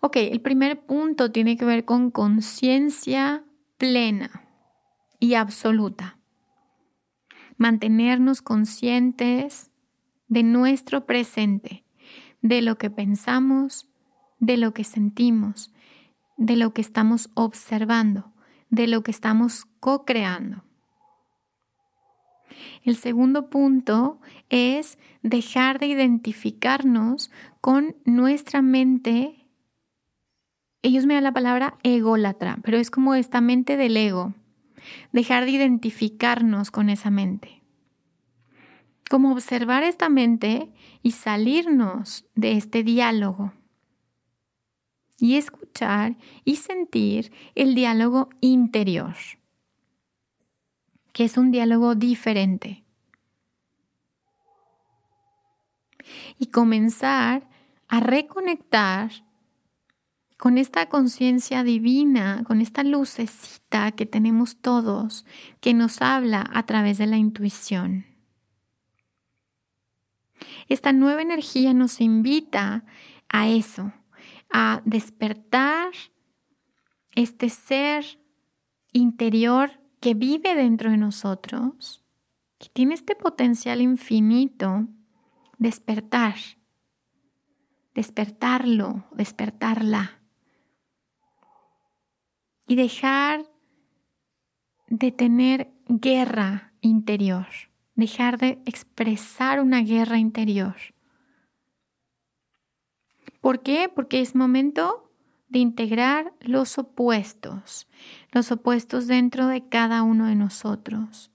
Ok, 0.00 0.16
el 0.16 0.40
primer 0.40 0.80
punto 0.80 1.32
tiene 1.32 1.56
que 1.56 1.64
ver 1.64 1.84
con 1.84 2.10
conciencia 2.10 3.44
plena 3.78 4.44
y 5.18 5.34
absoluta. 5.34 6.18
Mantenernos 7.56 8.42
conscientes 8.42 9.69
de 10.30 10.44
nuestro 10.44 11.04
presente, 11.04 11.84
de 12.40 12.62
lo 12.62 12.78
que 12.78 12.88
pensamos, 12.88 13.90
de 14.38 14.56
lo 14.56 14.72
que 14.72 14.84
sentimos, 14.84 15.74
de 16.38 16.56
lo 16.56 16.72
que 16.72 16.80
estamos 16.80 17.28
observando, 17.34 18.32
de 18.70 18.86
lo 18.86 19.02
que 19.02 19.10
estamos 19.10 19.66
co-creando. 19.80 20.64
El 22.84 22.96
segundo 22.96 23.50
punto 23.50 24.20
es 24.48 24.98
dejar 25.22 25.80
de 25.80 25.86
identificarnos 25.88 27.30
con 27.60 27.96
nuestra 28.04 28.62
mente. 28.62 29.46
Ellos 30.82 31.06
me 31.06 31.14
dan 31.14 31.24
la 31.24 31.32
palabra 31.32 31.76
ególatra, 31.82 32.58
pero 32.62 32.78
es 32.78 32.90
como 32.90 33.14
esta 33.14 33.40
mente 33.40 33.76
del 33.76 33.96
ego. 33.96 34.32
Dejar 35.12 35.44
de 35.44 35.50
identificarnos 35.50 36.70
con 36.70 36.88
esa 36.88 37.10
mente 37.10 37.59
como 39.10 39.32
observar 39.32 39.82
esta 39.82 40.08
mente 40.08 40.72
y 41.02 41.10
salirnos 41.10 42.26
de 42.36 42.52
este 42.52 42.84
diálogo 42.84 43.52
y 45.18 45.34
escuchar 45.34 46.16
y 46.44 46.56
sentir 46.56 47.32
el 47.56 47.74
diálogo 47.74 48.28
interior, 48.40 49.16
que 51.12 51.24
es 51.24 51.36
un 51.36 51.50
diálogo 51.50 51.96
diferente. 51.96 52.84
Y 56.38 56.46
comenzar 56.46 57.48
a 57.88 57.98
reconectar 57.98 59.10
con 60.38 60.56
esta 60.56 60.88
conciencia 60.88 61.64
divina, 61.64 62.44
con 62.46 62.60
esta 62.60 62.84
lucecita 62.84 63.90
que 63.90 64.06
tenemos 64.06 64.56
todos, 64.56 65.26
que 65.60 65.74
nos 65.74 66.00
habla 66.00 66.48
a 66.52 66.64
través 66.64 66.96
de 66.98 67.06
la 67.06 67.16
intuición. 67.16 68.09
Esta 70.68 70.92
nueva 70.92 71.22
energía 71.22 71.74
nos 71.74 72.00
invita 72.00 72.84
a 73.28 73.48
eso, 73.48 73.92
a 74.50 74.82
despertar 74.84 75.92
este 77.14 77.48
ser 77.48 78.20
interior 78.92 79.80
que 80.00 80.14
vive 80.14 80.54
dentro 80.54 80.90
de 80.90 80.96
nosotros, 80.96 82.04
que 82.58 82.68
tiene 82.68 82.94
este 82.94 83.14
potencial 83.14 83.80
infinito, 83.80 84.86
despertar, 85.58 86.36
despertarlo, 87.94 89.04
despertarla. 89.12 90.18
Y 92.66 92.76
dejar 92.76 93.44
de 94.86 95.10
tener 95.10 95.72
guerra 95.88 96.72
interior, 96.80 97.46
dejar 98.00 98.38
de 98.38 98.60
expresar 98.66 99.60
una 99.60 99.82
guerra 99.82 100.18
interior. 100.18 100.74
¿Por 103.40 103.62
qué? 103.62 103.88
Porque 103.88 104.20
es 104.20 104.34
momento 104.34 105.10
de 105.48 105.58
integrar 105.58 106.32
los 106.40 106.78
opuestos, 106.78 107.88
los 108.32 108.50
opuestos 108.52 109.06
dentro 109.06 109.46
de 109.46 109.68
cada 109.68 110.02
uno 110.02 110.26
de 110.26 110.36
nosotros. 110.36 111.30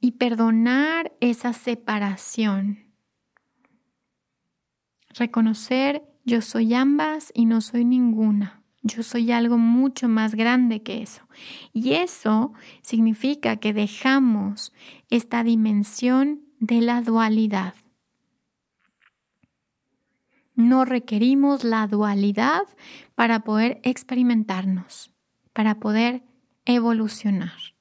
Y 0.00 0.12
perdonar 0.12 1.12
esa 1.20 1.52
separación. 1.52 2.92
Reconocer 5.10 6.02
yo 6.24 6.40
soy 6.40 6.74
ambas 6.74 7.30
y 7.34 7.44
no 7.44 7.60
soy 7.60 7.84
ninguna. 7.84 8.63
Yo 8.86 9.02
soy 9.02 9.32
algo 9.32 9.56
mucho 9.56 10.08
más 10.08 10.34
grande 10.34 10.82
que 10.82 11.00
eso. 11.00 11.26
Y 11.72 11.94
eso 11.94 12.52
significa 12.82 13.56
que 13.56 13.72
dejamos 13.72 14.74
esta 15.08 15.42
dimensión 15.42 16.42
de 16.60 16.82
la 16.82 17.00
dualidad. 17.00 17.74
No 20.54 20.84
requerimos 20.84 21.64
la 21.64 21.86
dualidad 21.86 22.62
para 23.14 23.40
poder 23.40 23.80
experimentarnos, 23.84 25.10
para 25.54 25.80
poder 25.80 26.22
evolucionar. 26.66 27.73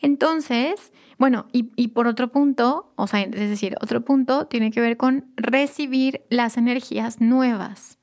Entonces, 0.00 0.92
bueno, 1.18 1.46
y, 1.52 1.88
por 1.88 2.06
otro 2.06 2.32
punto, 2.32 2.92
o 2.96 3.06
sea, 3.06 3.20
es 3.20 3.30
decir, 3.32 3.76
otro 3.82 4.04
punto 4.04 4.46
tiene 4.46 4.70
que 4.70 4.80
ver 4.80 4.96
con 4.96 5.26
recibir 5.36 6.22
las 6.30 6.56
energías 6.56 7.20
nuevas. 7.20 7.98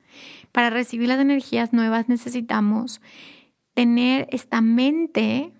Para 0.52 0.70
recibir 0.70 1.08
las 1.08 1.20
energías 1.20 1.72
nuevas 1.72 2.08
necesitamos 2.08 3.00
tener 3.74 4.28
esta 4.30 4.60
mente 4.60 5.52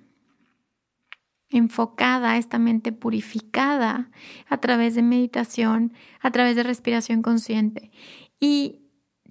enfocada, 1.50 2.36
esta 2.36 2.58
mente 2.58 2.92
purificada 2.92 4.10
a 4.48 4.58
través 4.58 4.94
de 4.94 5.02
meditación, 5.02 5.92
a 6.20 6.30
través 6.30 6.56
de 6.56 6.62
respiración 6.62 7.22
consciente 7.22 7.90
y 8.38 8.82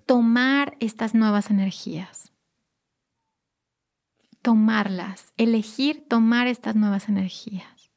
tomar 0.06 0.76
estas 0.80 1.13
nuevas 1.13 1.50
energías. 1.50 2.27
Tomarlas, 4.47 5.33
elegir 5.36 6.05
tomar 6.07 6.47
estas 6.47 6.73
nuevas 6.73 7.10
energías. 7.10 7.91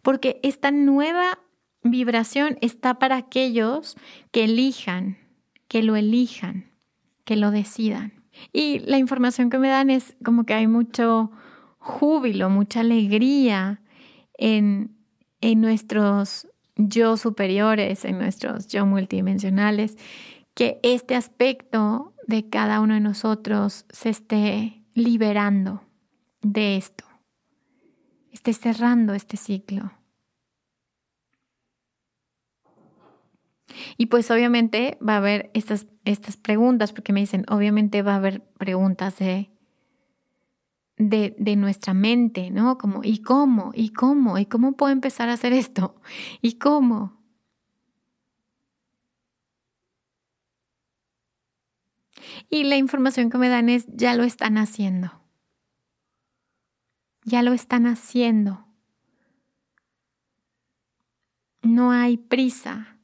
Porque 0.00 0.40
esta 0.42 0.70
nueva 0.70 1.40
vibración 1.82 2.56
está 2.62 2.98
para 2.98 3.18
aquellos 3.18 3.98
que 4.30 4.44
elijan, 4.44 5.18
que 5.68 5.82
lo 5.82 5.96
elijan, 5.96 6.70
que 7.26 7.36
lo 7.36 7.50
decidan. 7.50 8.14
Y 8.50 8.78
la 8.78 8.96
información 8.96 9.50
que 9.50 9.58
me 9.58 9.68
dan 9.68 9.90
es 9.90 10.16
como 10.24 10.44
que 10.44 10.54
hay 10.54 10.66
mucho 10.66 11.32
júbilo, 11.76 12.48
mucha 12.48 12.80
alegría 12.80 13.82
en, 14.38 14.96
en 15.42 15.60
nuestros 15.60 16.48
yo 16.76 17.18
superiores, 17.18 18.06
en 18.06 18.16
nuestros 18.16 18.68
yo 18.68 18.86
multidimensionales, 18.86 19.98
que 20.54 20.80
este 20.82 21.14
aspecto 21.14 22.14
de 22.26 22.48
cada 22.48 22.80
uno 22.80 22.94
de 22.94 23.00
nosotros 23.00 23.84
se 23.90 24.08
esté 24.08 24.82
liberando 24.94 25.82
de 26.42 26.76
esto, 26.76 27.04
esté 28.32 28.52
cerrando 28.52 29.14
este 29.14 29.36
ciclo. 29.36 29.92
Y 33.96 34.06
pues 34.06 34.30
obviamente 34.30 34.98
va 35.06 35.14
a 35.14 35.18
haber 35.18 35.50
estas, 35.54 35.86
estas 36.04 36.36
preguntas, 36.36 36.92
porque 36.92 37.12
me 37.12 37.20
dicen, 37.20 37.44
obviamente 37.48 38.02
va 38.02 38.14
a 38.14 38.16
haber 38.16 38.42
preguntas 38.58 39.18
de 39.18 39.50
de, 41.00 41.56
nuestra 41.56 41.94
mente, 41.94 42.50
¿no? 42.50 42.76
Como, 42.78 43.00
¿y 43.02 43.22
cómo? 43.22 43.72
¿Y 43.74 43.90
cómo? 43.90 44.38
¿Y 44.38 44.46
cómo 44.46 44.72
puedo 44.72 44.92
empezar 44.92 45.28
a 45.28 45.34
hacer 45.34 45.52
esto? 45.52 45.94
¿Y 46.42 46.58
cómo? 46.58 47.18
Y 52.50 52.64
la 52.64 52.76
información 52.76 53.30
que 53.30 53.38
me 53.38 53.48
dan 53.48 53.68
es, 53.68 53.86
ya 53.88 54.14
lo 54.14 54.24
están 54.24 54.58
haciendo. 54.58 55.19
Ya 57.24 57.42
lo 57.42 57.52
están 57.52 57.86
haciendo. 57.86 58.66
No 61.62 61.92
hay 61.92 62.16
prisa. 62.16 62.96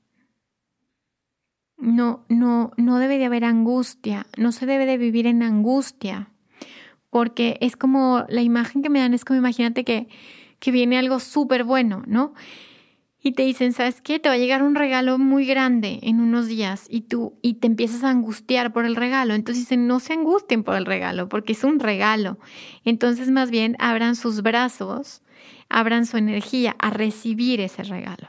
No, 1.77 2.25
no, 2.29 2.73
no 2.77 2.99
debe 2.99 3.19
de 3.19 3.27
haber 3.27 3.45
angustia. 3.45 4.27
No 4.37 4.53
se 4.53 4.67
debe 4.67 4.87
de 4.87 4.97
vivir 4.97 5.27
en 5.27 5.43
angustia 5.43 6.33
porque 7.17 7.57
es 7.63 7.77
como 7.77 8.27
la 8.29 8.43
imagen 8.43 8.83
que 8.83 8.91
me 8.91 9.01
dan 9.01 9.15
es 9.15 9.25
como 9.25 9.39
imagínate 9.39 9.85
que, 9.85 10.07
que 10.59 10.71
viene 10.71 10.99
algo 10.99 11.19
súper 11.19 11.65
bueno, 11.65 12.03
¿no? 12.07 12.35
Y 13.27 13.33
te 13.33 13.43
dicen, 13.43 13.73
¿sabes 13.73 14.01
qué? 14.03 14.21
Te 14.21 14.29
va 14.29 14.37
a 14.37 14.39
llegar 14.39 14.63
un 14.63 14.77
regalo 14.77 15.19
muy 15.19 15.47
grande 15.47 15.99
en 16.03 16.21
unos 16.21 16.47
días 16.47 16.87
y 16.89 17.01
tú 17.01 17.37
y 17.43 17.55
te 17.55 17.67
empiezas 17.67 18.05
a 18.05 18.11
angustiar 18.11 18.73
por 18.73 18.85
el 18.85 18.95
regalo. 18.95 19.35
Entonces 19.35 19.65
dicen, 19.65 19.89
no 19.89 19.99
se 19.99 20.13
angustien 20.13 20.63
por 20.63 20.77
el 20.77 20.87
regalo, 20.87 21.29
porque 21.29 21.55
es 21.55 21.65
un 21.65 21.81
regalo. 21.81 22.39
Entonces 22.85 23.33
más 23.33 23.51
bien 23.51 23.75
abran 23.81 24.15
sus 24.15 24.43
brazos, 24.43 25.23
abran 25.69 26.07
su 26.07 26.19
energía 26.19 26.77
a 26.79 26.91
recibir 26.91 27.61
ese 27.61 27.83
regalo. 27.83 28.29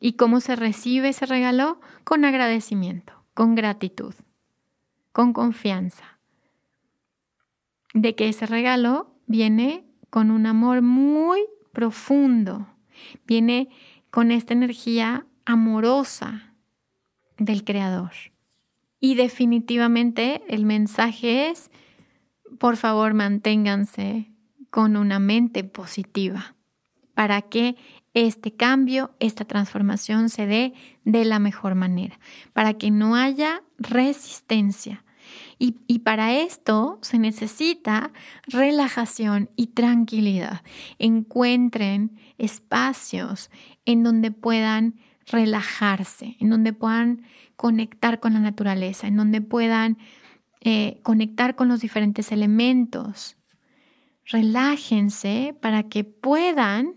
¿Y 0.00 0.14
cómo 0.14 0.40
se 0.40 0.56
recibe 0.56 1.10
ese 1.10 1.26
regalo? 1.26 1.78
Con 2.02 2.24
agradecimiento, 2.24 3.12
con 3.34 3.54
gratitud, 3.54 4.14
con 5.12 5.34
confianza 5.34 6.18
de 7.92 8.14
que 8.14 8.30
ese 8.30 8.46
regalo 8.46 9.14
viene 9.26 9.84
con 10.08 10.30
un 10.30 10.46
amor 10.46 10.80
muy 10.80 11.44
profundo, 11.74 12.71
viene 13.26 13.68
con 14.10 14.30
esta 14.30 14.52
energía 14.52 15.26
amorosa 15.44 16.54
del 17.38 17.64
Creador. 17.64 18.12
Y 19.00 19.14
definitivamente 19.14 20.42
el 20.48 20.64
mensaje 20.64 21.50
es, 21.50 21.70
por 22.58 22.76
favor, 22.76 23.14
manténganse 23.14 24.30
con 24.70 24.96
una 24.96 25.18
mente 25.18 25.64
positiva 25.64 26.54
para 27.14 27.42
que 27.42 27.76
este 28.14 28.54
cambio, 28.54 29.14
esta 29.20 29.44
transformación 29.44 30.28
se 30.28 30.46
dé 30.46 30.72
de 31.04 31.24
la 31.24 31.38
mejor 31.38 31.74
manera, 31.74 32.18
para 32.52 32.74
que 32.74 32.90
no 32.90 33.16
haya 33.16 33.62
resistencia, 33.78 35.04
y, 35.58 36.00
para 36.00 36.34
esto 36.34 36.98
se 37.02 37.18
necesita 37.18 38.12
relajación 38.48 39.48
y 39.54 39.68
tranquilidad. 39.68 40.62
Encuentren 40.98 42.18
espacios 42.42 43.50
en 43.84 44.02
donde 44.02 44.30
puedan 44.30 44.96
relajarse, 45.26 46.36
en 46.40 46.50
donde 46.50 46.72
puedan 46.72 47.22
conectar 47.56 48.20
con 48.20 48.34
la 48.34 48.40
naturaleza, 48.40 49.06
en 49.06 49.16
donde 49.16 49.40
puedan 49.40 49.98
eh, 50.60 51.00
conectar 51.02 51.54
con 51.54 51.68
los 51.68 51.80
diferentes 51.80 52.32
elementos. 52.32 53.36
Relájense 54.26 55.56
para 55.60 55.84
que 55.84 56.04
puedan 56.04 56.94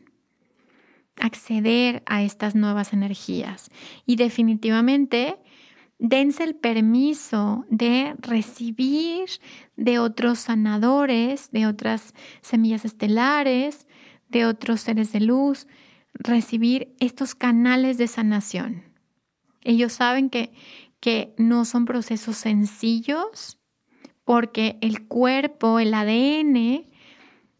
acceder 1.19 2.03
a 2.05 2.23
estas 2.23 2.55
nuevas 2.55 2.93
energías. 2.93 3.69
Y 4.05 4.15
definitivamente 4.15 5.37
dense 5.99 6.43
el 6.43 6.55
permiso 6.55 7.65
de 7.69 8.15
recibir 8.19 9.29
de 9.75 9.99
otros 9.99 10.39
sanadores, 10.39 11.51
de 11.51 11.67
otras 11.67 12.13
semillas 12.41 12.85
estelares, 12.85 13.87
de 14.29 14.45
otros 14.45 14.81
seres 14.81 15.11
de 15.11 15.21
luz, 15.21 15.67
recibir 16.13 16.95
estos 16.99 17.35
canales 17.35 17.97
de 17.97 18.07
sanación. 18.07 18.83
Ellos 19.63 19.93
saben 19.93 20.29
que, 20.29 20.53
que 20.99 21.33
no 21.37 21.65
son 21.65 21.85
procesos 21.85 22.37
sencillos 22.37 23.57
porque 24.23 24.77
el 24.81 25.07
cuerpo, 25.07 25.79
el 25.79 25.93
ADN, 25.93 26.87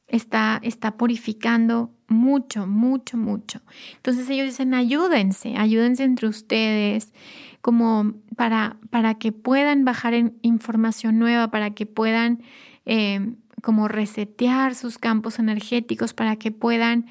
está, 0.08 0.60
está 0.64 0.98
purificando 0.98 1.92
mucho, 2.08 2.68
mucho, 2.68 3.18
mucho. 3.18 3.62
Entonces 3.96 4.30
ellos 4.30 4.48
dicen, 4.48 4.74
ayúdense, 4.74 5.56
ayúdense 5.58 6.04
entre 6.04 6.28
ustedes, 6.28 7.14
como 7.62 8.14
para, 8.36 8.78
para 8.90 9.16
que 9.16 9.32
puedan 9.32 9.86
bajar 9.86 10.14
en 10.14 10.38
información 10.42 11.18
nueva, 11.18 11.50
para 11.50 11.72
que 11.72 11.86
puedan 11.86 12.44
eh, 12.86 13.34
como 13.62 13.88
resetear 13.88 14.76
sus 14.76 14.98
campos 14.98 15.40
energéticos, 15.40 16.14
para 16.14 16.36
que 16.36 16.52
puedan 16.52 17.08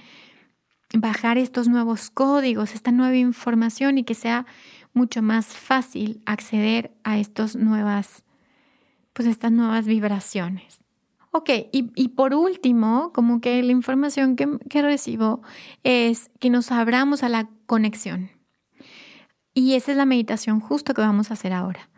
bajar 0.92 1.38
estos 1.38 1.68
nuevos 1.68 2.10
códigos, 2.10 2.74
esta 2.74 2.92
nueva 2.92 3.16
información 3.16 3.98
y 3.98 4.04
que 4.04 4.14
sea 4.14 4.46
mucho 4.92 5.22
más 5.22 5.46
fácil 5.46 6.22
acceder 6.24 6.92
a 7.02 7.18
estos 7.18 7.56
nuevas, 7.56 8.22
pues 9.12 9.28
estas 9.28 9.52
nuevas 9.52 9.86
vibraciones. 9.86 10.80
Ok, 11.36 11.50
y, 11.72 12.08
por 12.10 12.32
último, 12.32 13.10
como 13.12 13.40
que 13.40 13.60
la 13.64 13.72
información 13.72 14.36
que, 14.36 14.48
que 14.70 14.82
recibo 14.82 15.42
es 15.82 16.30
que 16.38 16.48
nos 16.48 16.70
abramos 16.70 17.24
a 17.24 17.28
la 17.28 17.48
conexión 17.66 18.30
Y 19.52 19.74
esa 19.74 19.90
es 19.90 19.96
la 19.96 20.04
meditación 20.04 20.60
justo 20.60 20.94
que 20.94 21.00
vamos 21.00 21.30
a 21.30 21.34
hacer 21.34 21.52
ahora. 21.52 21.90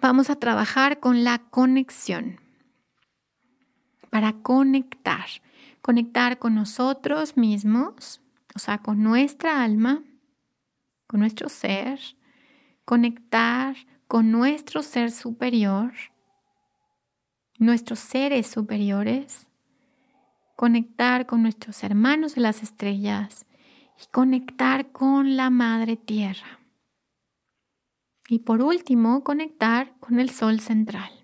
Vamos 0.00 0.28
a 0.28 0.34
trabajar 0.34 0.98
con 0.98 1.22
la 1.22 1.38
conexión. 1.38 2.40
Para 4.20 4.34
conectar. 4.42 5.24
Conectar 5.80 6.38
con 6.38 6.54
nosotros 6.54 7.38
mismos, 7.38 8.20
o 8.54 8.58
sea, 8.58 8.76
con 8.76 9.02
nuestra 9.02 9.64
alma, 9.64 10.02
con 11.06 11.20
nuestro 11.20 11.48
ser. 11.48 11.98
Conectar 12.84 13.76
con 14.06 14.30
nuestro 14.30 14.82
ser 14.82 15.10
superior, 15.10 15.94
nuestros 17.58 17.98
seres 17.98 18.46
superiores. 18.46 19.48
Conectar 20.54 21.24
con 21.24 21.40
nuestros 21.40 21.82
hermanos 21.82 22.34
de 22.34 22.42
las 22.42 22.62
estrellas 22.62 23.46
y 24.02 24.06
conectar 24.12 24.92
con 24.92 25.38
la 25.38 25.48
Madre 25.48 25.96
Tierra. 25.96 26.58
Y 28.28 28.40
por 28.40 28.60
último, 28.60 29.24
conectar 29.24 29.98
con 29.98 30.20
el 30.20 30.28
Sol 30.28 30.60
central. 30.60 31.19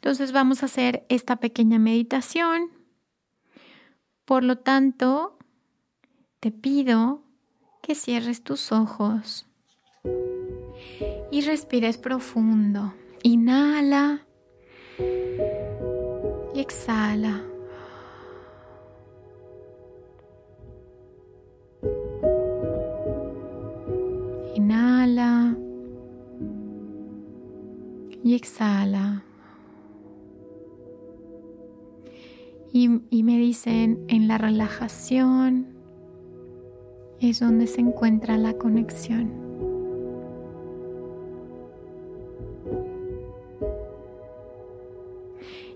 Entonces 0.00 0.32
vamos 0.32 0.62
a 0.62 0.66
hacer 0.66 1.04
esta 1.10 1.36
pequeña 1.36 1.78
meditación. 1.78 2.70
Por 4.24 4.42
lo 4.44 4.56
tanto, 4.56 5.36
te 6.40 6.50
pido 6.50 7.22
que 7.82 7.94
cierres 7.94 8.42
tus 8.42 8.72
ojos 8.72 9.46
y 11.30 11.42
respires 11.42 11.98
profundo. 11.98 12.94
Inhala 13.22 14.26
y 16.54 16.60
exhala. 16.60 17.44
Inhala 24.54 25.54
y 28.24 28.34
exhala. 28.34 29.24
Y, 32.72 32.88
me 32.88 33.36
dicen, 33.38 34.04
en 34.08 34.28
la 34.28 34.38
relajación 34.38 35.66
es 37.20 37.40
donde 37.40 37.66
se 37.66 37.80
encuentra 37.80 38.36
la 38.36 38.54
conexión. 38.54 39.32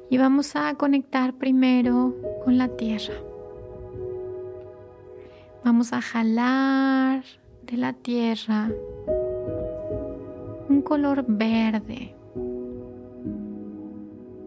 Y 0.09 0.19
vamos 0.19 0.55
a 0.55 0.75
conectar 0.75 1.35
primero 1.35 2.15
con 2.45 2.59
la 2.59 2.69
tierra. 2.69 3.15
Vamos 5.65 5.93
a 5.93 6.01
jalar 6.01 7.25
de 7.63 7.77
la 7.77 7.93
tierra 7.93 8.71
un 10.69 10.83
color 10.83 11.25
verde 11.27 12.15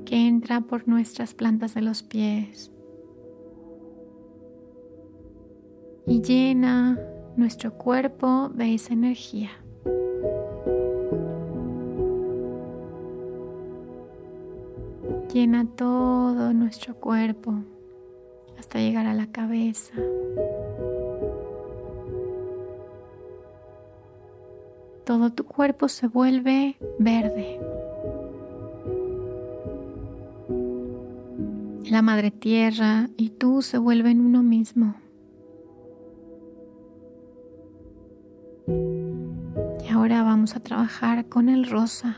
que 0.08 0.16
entra 0.16 0.62
por 0.62 0.88
nuestras 0.88 1.34
plantas 1.34 1.74
de 1.74 1.82
los 1.82 2.02
pies 2.02 2.72
y 6.06 6.22
llena 6.22 6.98
nuestro 7.36 7.74
cuerpo 7.74 8.48
de 8.54 8.74
esa 8.74 8.94
energía. 8.94 9.50
Llena 15.34 15.68
todo 15.76 16.54
nuestro 16.54 16.96
cuerpo 16.96 17.54
hasta 18.58 18.80
llegar 18.80 19.08
a 19.08 19.14
la 19.14 19.28
cabeza. 19.28 19.94
todo 25.04 25.32
tu 25.32 25.46
cuerpo 25.46 25.88
se 25.88 26.08
vuelve 26.08 26.76
verde. 27.00 27.77
La 31.90 32.02
madre 32.02 32.32
tierra 32.32 33.10
y 33.18 33.30
tú 33.30 33.62
se 33.62 33.78
vuelven 33.78 34.20
uno 34.20 34.44
mismo. 34.44 34.96
Y 38.68 39.90
ahora 39.90 40.24
vamos 40.24 40.56
a 40.56 40.60
trabajar 40.60 41.28
con 41.28 41.50
el 41.50 41.70
rosa. 41.70 42.18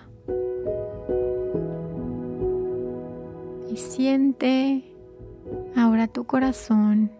Y 3.71 3.77
siente 3.77 4.83
ahora 5.75 6.07
tu 6.07 6.23
corazón. 6.25 7.11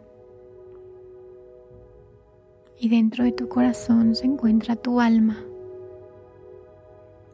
Y 2.80 2.90
dentro 2.90 3.26
de 3.26 3.32
tu 3.32 3.48
corazón 3.48 4.16
se 4.16 4.26
encuentra 4.26 4.76
tu 4.76 5.00
alma 5.02 5.38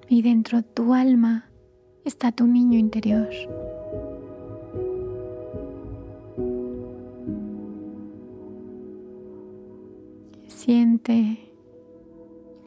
y 0.07 0.21
dentro 0.21 0.59
de 0.59 0.63
tu 0.63 0.93
alma 0.93 1.49
está 2.03 2.31
tu 2.31 2.47
niño 2.47 2.77
interior. 2.77 3.29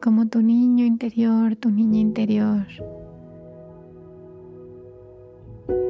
Como 0.01 0.29
tu 0.29 0.41
niño 0.41 0.85
interior, 0.85 1.57
tu 1.57 1.69
niña 1.69 1.99
interior, 1.99 2.65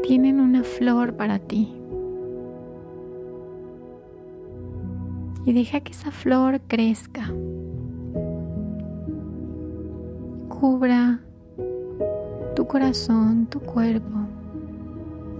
tienen 0.01 0.39
una 0.39 0.63
flor 0.63 1.13
para 1.13 1.37
ti. 1.37 1.71
Y 5.45 5.53
deja 5.53 5.81
que 5.81 5.91
esa 5.91 6.09
flor 6.09 6.59
crezca, 6.67 7.31
cubra 10.47 11.21
tu 12.55 12.65
corazón, 12.65 13.45
tu 13.45 13.59
cuerpo. 13.59 14.17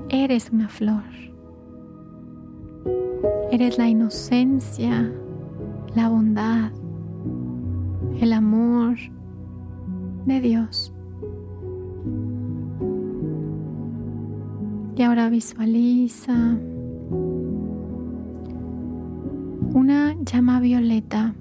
Eres 0.10 0.52
una 0.52 0.70
flor. 0.70 1.04
Eres 3.52 3.80
la 3.80 3.88
inocencia, 3.88 5.12
la 5.96 6.08
bondad, 6.08 6.72
el 8.20 8.34
amor 8.34 8.98
de 10.26 10.42
Dios. 10.42 10.94
Y 14.96 15.02
ahora 15.04 15.30
visualiza 15.30 16.34
una 19.74 20.14
llama 20.26 20.60
violeta 20.60 21.34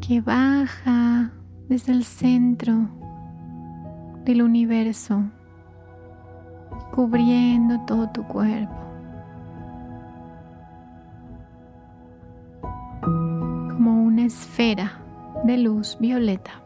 que 0.00 0.22
baja 0.22 1.32
desde 1.68 1.92
el 1.92 2.04
centro 2.04 2.88
del 4.24 4.40
universo, 4.40 5.22
cubriendo 6.94 7.80
todo 7.86 8.08
tu 8.10 8.22
cuerpo. 8.24 8.95
Esfera 14.26 14.98
de 15.44 15.58
luz 15.58 15.96
violeta. 16.00 16.62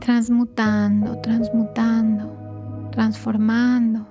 Transmutando, 0.00 1.20
transmutando, 1.20 2.88
transformando. 2.90 4.06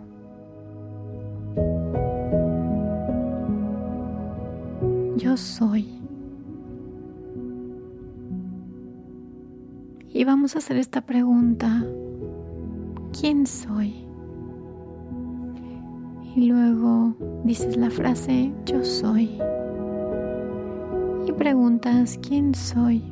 Yo 5.18 5.36
soy. 5.36 6.00
Y 10.14 10.24
vamos 10.24 10.56
a 10.56 10.60
hacer 10.60 10.78
esta 10.78 11.02
pregunta. 11.02 11.84
¿Quién 13.20 13.46
soy? 13.46 14.11
Y 16.36 16.48
luego 16.48 17.14
dices 17.44 17.76
la 17.76 17.90
frase 17.90 18.54
yo 18.66 18.84
soy. 18.84 19.38
Y 21.28 21.32
preguntas 21.34 22.20
¿quién 22.22 22.56
soy? 22.56 23.04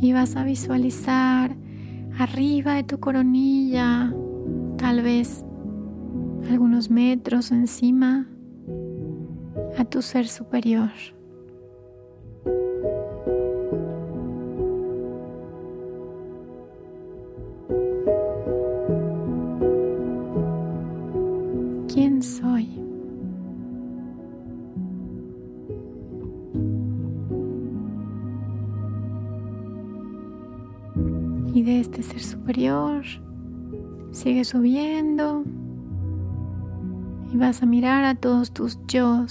Y 0.00 0.12
vas 0.12 0.36
a 0.36 0.44
visualizar 0.44 1.56
arriba 2.18 2.74
de 2.74 2.84
tu 2.84 3.00
coronilla, 3.00 4.14
tal 4.76 5.02
vez 5.02 5.44
algunos 6.50 6.90
metros 6.90 7.50
encima, 7.50 8.28
a 9.78 9.84
tu 9.84 10.02
ser 10.02 10.28
superior. 10.28 10.90
Y 31.54 31.62
de 31.62 31.80
este 31.80 32.02
ser 32.02 32.20
superior 32.20 33.04
sigue 34.10 34.44
subiendo 34.44 35.44
Y 37.32 37.36
vas 37.36 37.62
a 37.62 37.66
mirar 37.66 38.04
a 38.04 38.14
todos 38.14 38.52
tus 38.52 38.78
yo 38.86 39.26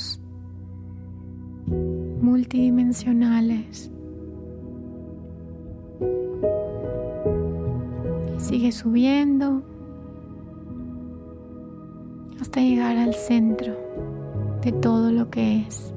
multidimensionales. 2.21 3.91
Sigue 8.37 8.71
subiendo 8.71 9.63
hasta 12.39 12.61
llegar 12.61 12.97
al 12.97 13.13
centro 13.15 13.75
de 14.61 14.71
todo 14.73 15.11
lo 15.11 15.29
que 15.29 15.61
es, 15.61 15.93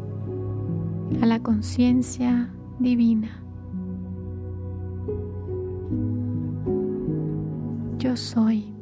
a 1.21 1.27
la 1.27 1.41
conciencia 1.41 2.51
divina. 2.79 3.40
Yo 8.11 8.17
soy. 8.17 8.75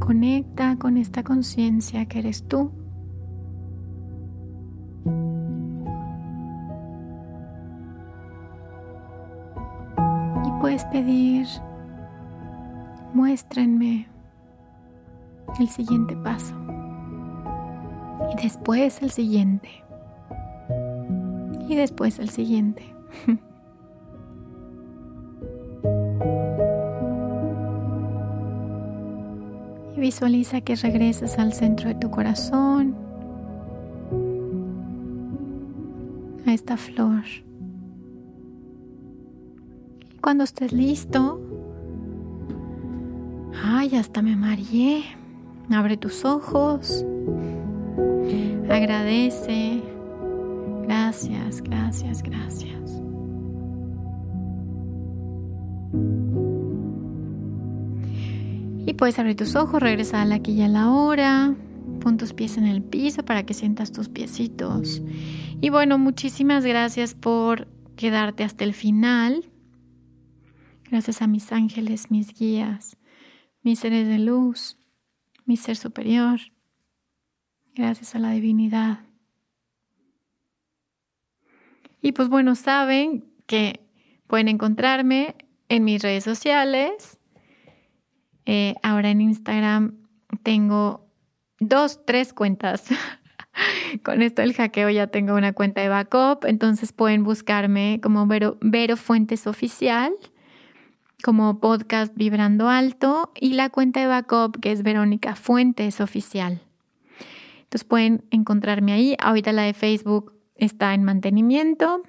Conecta 0.00 0.76
con 0.76 0.96
esta 0.96 1.22
conciencia 1.22 2.04
que 2.06 2.18
eres 2.18 2.42
tú. 2.48 2.72
Y 10.44 10.60
puedes 10.60 10.84
pedir, 10.86 11.46
muéstrenme 13.14 14.08
el 15.60 15.68
siguiente 15.68 16.16
paso. 16.16 16.56
Y 18.32 18.42
después 18.42 19.00
el 19.00 19.12
siguiente. 19.12 19.68
Y 21.68 21.76
después 21.76 22.18
el 22.18 22.30
siguiente. 22.30 22.82
visualiza 30.00 30.60
que 30.60 30.76
regresas 30.76 31.38
al 31.38 31.52
centro 31.52 31.88
de 31.88 31.94
tu 31.94 32.10
corazón, 32.10 32.94
a 36.46 36.52
esta 36.52 36.76
flor. 36.76 37.24
Y 40.12 40.18
cuando 40.18 40.44
estés 40.44 40.72
listo, 40.72 41.40
ay, 43.64 43.96
hasta 43.96 44.22
me 44.22 44.36
mareé. 44.36 45.02
Abre 45.70 45.96
tus 45.96 46.24
ojos. 46.24 47.04
Agradece. 48.68 49.82
Gracias, 50.84 51.62
gracias, 51.62 52.22
gracias. 52.22 53.05
Puedes 58.96 59.18
abrir 59.18 59.36
tus 59.36 59.54
ojos, 59.56 59.82
regresar 59.82 60.20
a 60.20 60.24
la 60.24 60.36
aquí 60.36 60.52
y 60.52 60.62
a 60.62 60.68
la 60.68 60.90
hora. 60.90 61.54
Pon 62.00 62.16
tus 62.16 62.32
pies 62.32 62.56
en 62.56 62.66
el 62.66 62.82
piso 62.82 63.24
para 63.24 63.44
que 63.44 63.54
sientas 63.54 63.92
tus 63.92 64.08
piecitos. 64.08 65.02
Y 65.60 65.70
bueno, 65.70 65.98
muchísimas 65.98 66.64
gracias 66.64 67.14
por 67.14 67.68
quedarte 67.96 68.44
hasta 68.44 68.64
el 68.64 68.74
final. 68.74 69.44
Gracias 70.90 71.22
a 71.22 71.26
mis 71.26 71.52
ángeles, 71.52 72.10
mis 72.10 72.32
guías, 72.32 72.96
mis 73.62 73.80
seres 73.80 74.08
de 74.08 74.18
luz, 74.18 74.78
mi 75.44 75.56
ser 75.56 75.76
superior. 75.76 76.40
Gracias 77.74 78.14
a 78.14 78.18
la 78.18 78.30
divinidad. 78.30 79.00
Y 82.00 82.12
pues 82.12 82.28
bueno, 82.28 82.54
saben 82.54 83.24
que 83.46 83.80
pueden 84.26 84.48
encontrarme 84.48 85.34
en 85.68 85.84
mis 85.84 86.02
redes 86.02 86.24
sociales 86.24 87.18
eh, 88.46 88.74
ahora 88.82 89.10
en 89.10 89.20
Instagram 89.20 89.94
tengo 90.42 91.06
dos, 91.60 92.04
tres 92.04 92.32
cuentas. 92.32 92.84
Con 94.02 94.22
esto 94.22 94.42
del 94.42 94.54
hackeo 94.54 94.90
ya 94.90 95.08
tengo 95.08 95.34
una 95.34 95.52
cuenta 95.52 95.80
de 95.80 95.88
backup, 95.88 96.44
entonces 96.44 96.92
pueden 96.92 97.24
buscarme 97.24 98.00
como 98.02 98.26
Vero, 98.26 98.58
Vero 98.60 98.96
Fuentes 98.98 99.46
Oficial, 99.46 100.12
como 101.24 101.58
podcast 101.58 102.14
Vibrando 102.14 102.68
Alto 102.68 103.32
y 103.34 103.54
la 103.54 103.70
cuenta 103.70 104.00
de 104.00 104.08
backup 104.08 104.60
que 104.60 104.72
es 104.72 104.82
Verónica 104.82 105.36
Fuentes 105.36 106.00
Oficial. 106.00 106.60
Entonces 107.62 107.84
pueden 107.84 108.24
encontrarme 108.30 108.92
ahí. 108.92 109.16
Ahorita 109.18 109.52
la 109.52 109.62
de 109.62 109.72
Facebook 109.74 110.34
está 110.54 110.94
en 110.94 111.02
mantenimiento. 111.04 112.02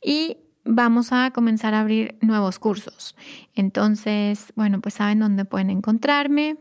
y 0.00 0.36
vamos 0.64 1.10
a 1.10 1.32
comenzar 1.32 1.74
a 1.74 1.80
abrir 1.80 2.16
nuevos 2.20 2.60
cursos. 2.60 3.16
Entonces, 3.56 4.52
bueno, 4.54 4.80
pues 4.80 4.94
saben 4.94 5.18
dónde 5.18 5.44
pueden 5.44 5.70
encontrarme. 5.70 6.58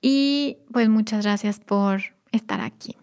Y 0.00 0.56
pues 0.72 0.88
muchas 0.88 1.24
gracias 1.24 1.60
por 1.60 2.00
estar 2.32 2.62
aquí. 2.62 2.96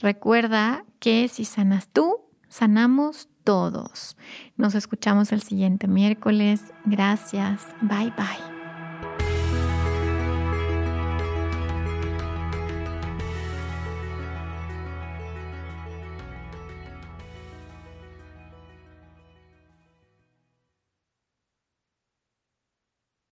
Recuerda 0.00 0.84
que 0.98 1.28
si 1.28 1.44
sanas 1.44 1.88
tú, 1.88 2.20
sanamos 2.48 3.28
todos. 3.44 4.16
Nos 4.56 4.74
escuchamos 4.74 5.32
el 5.32 5.42
siguiente 5.42 5.88
miércoles. 5.88 6.72
Gracias. 6.84 7.66
Bye 7.82 8.12
bye. 8.16 8.55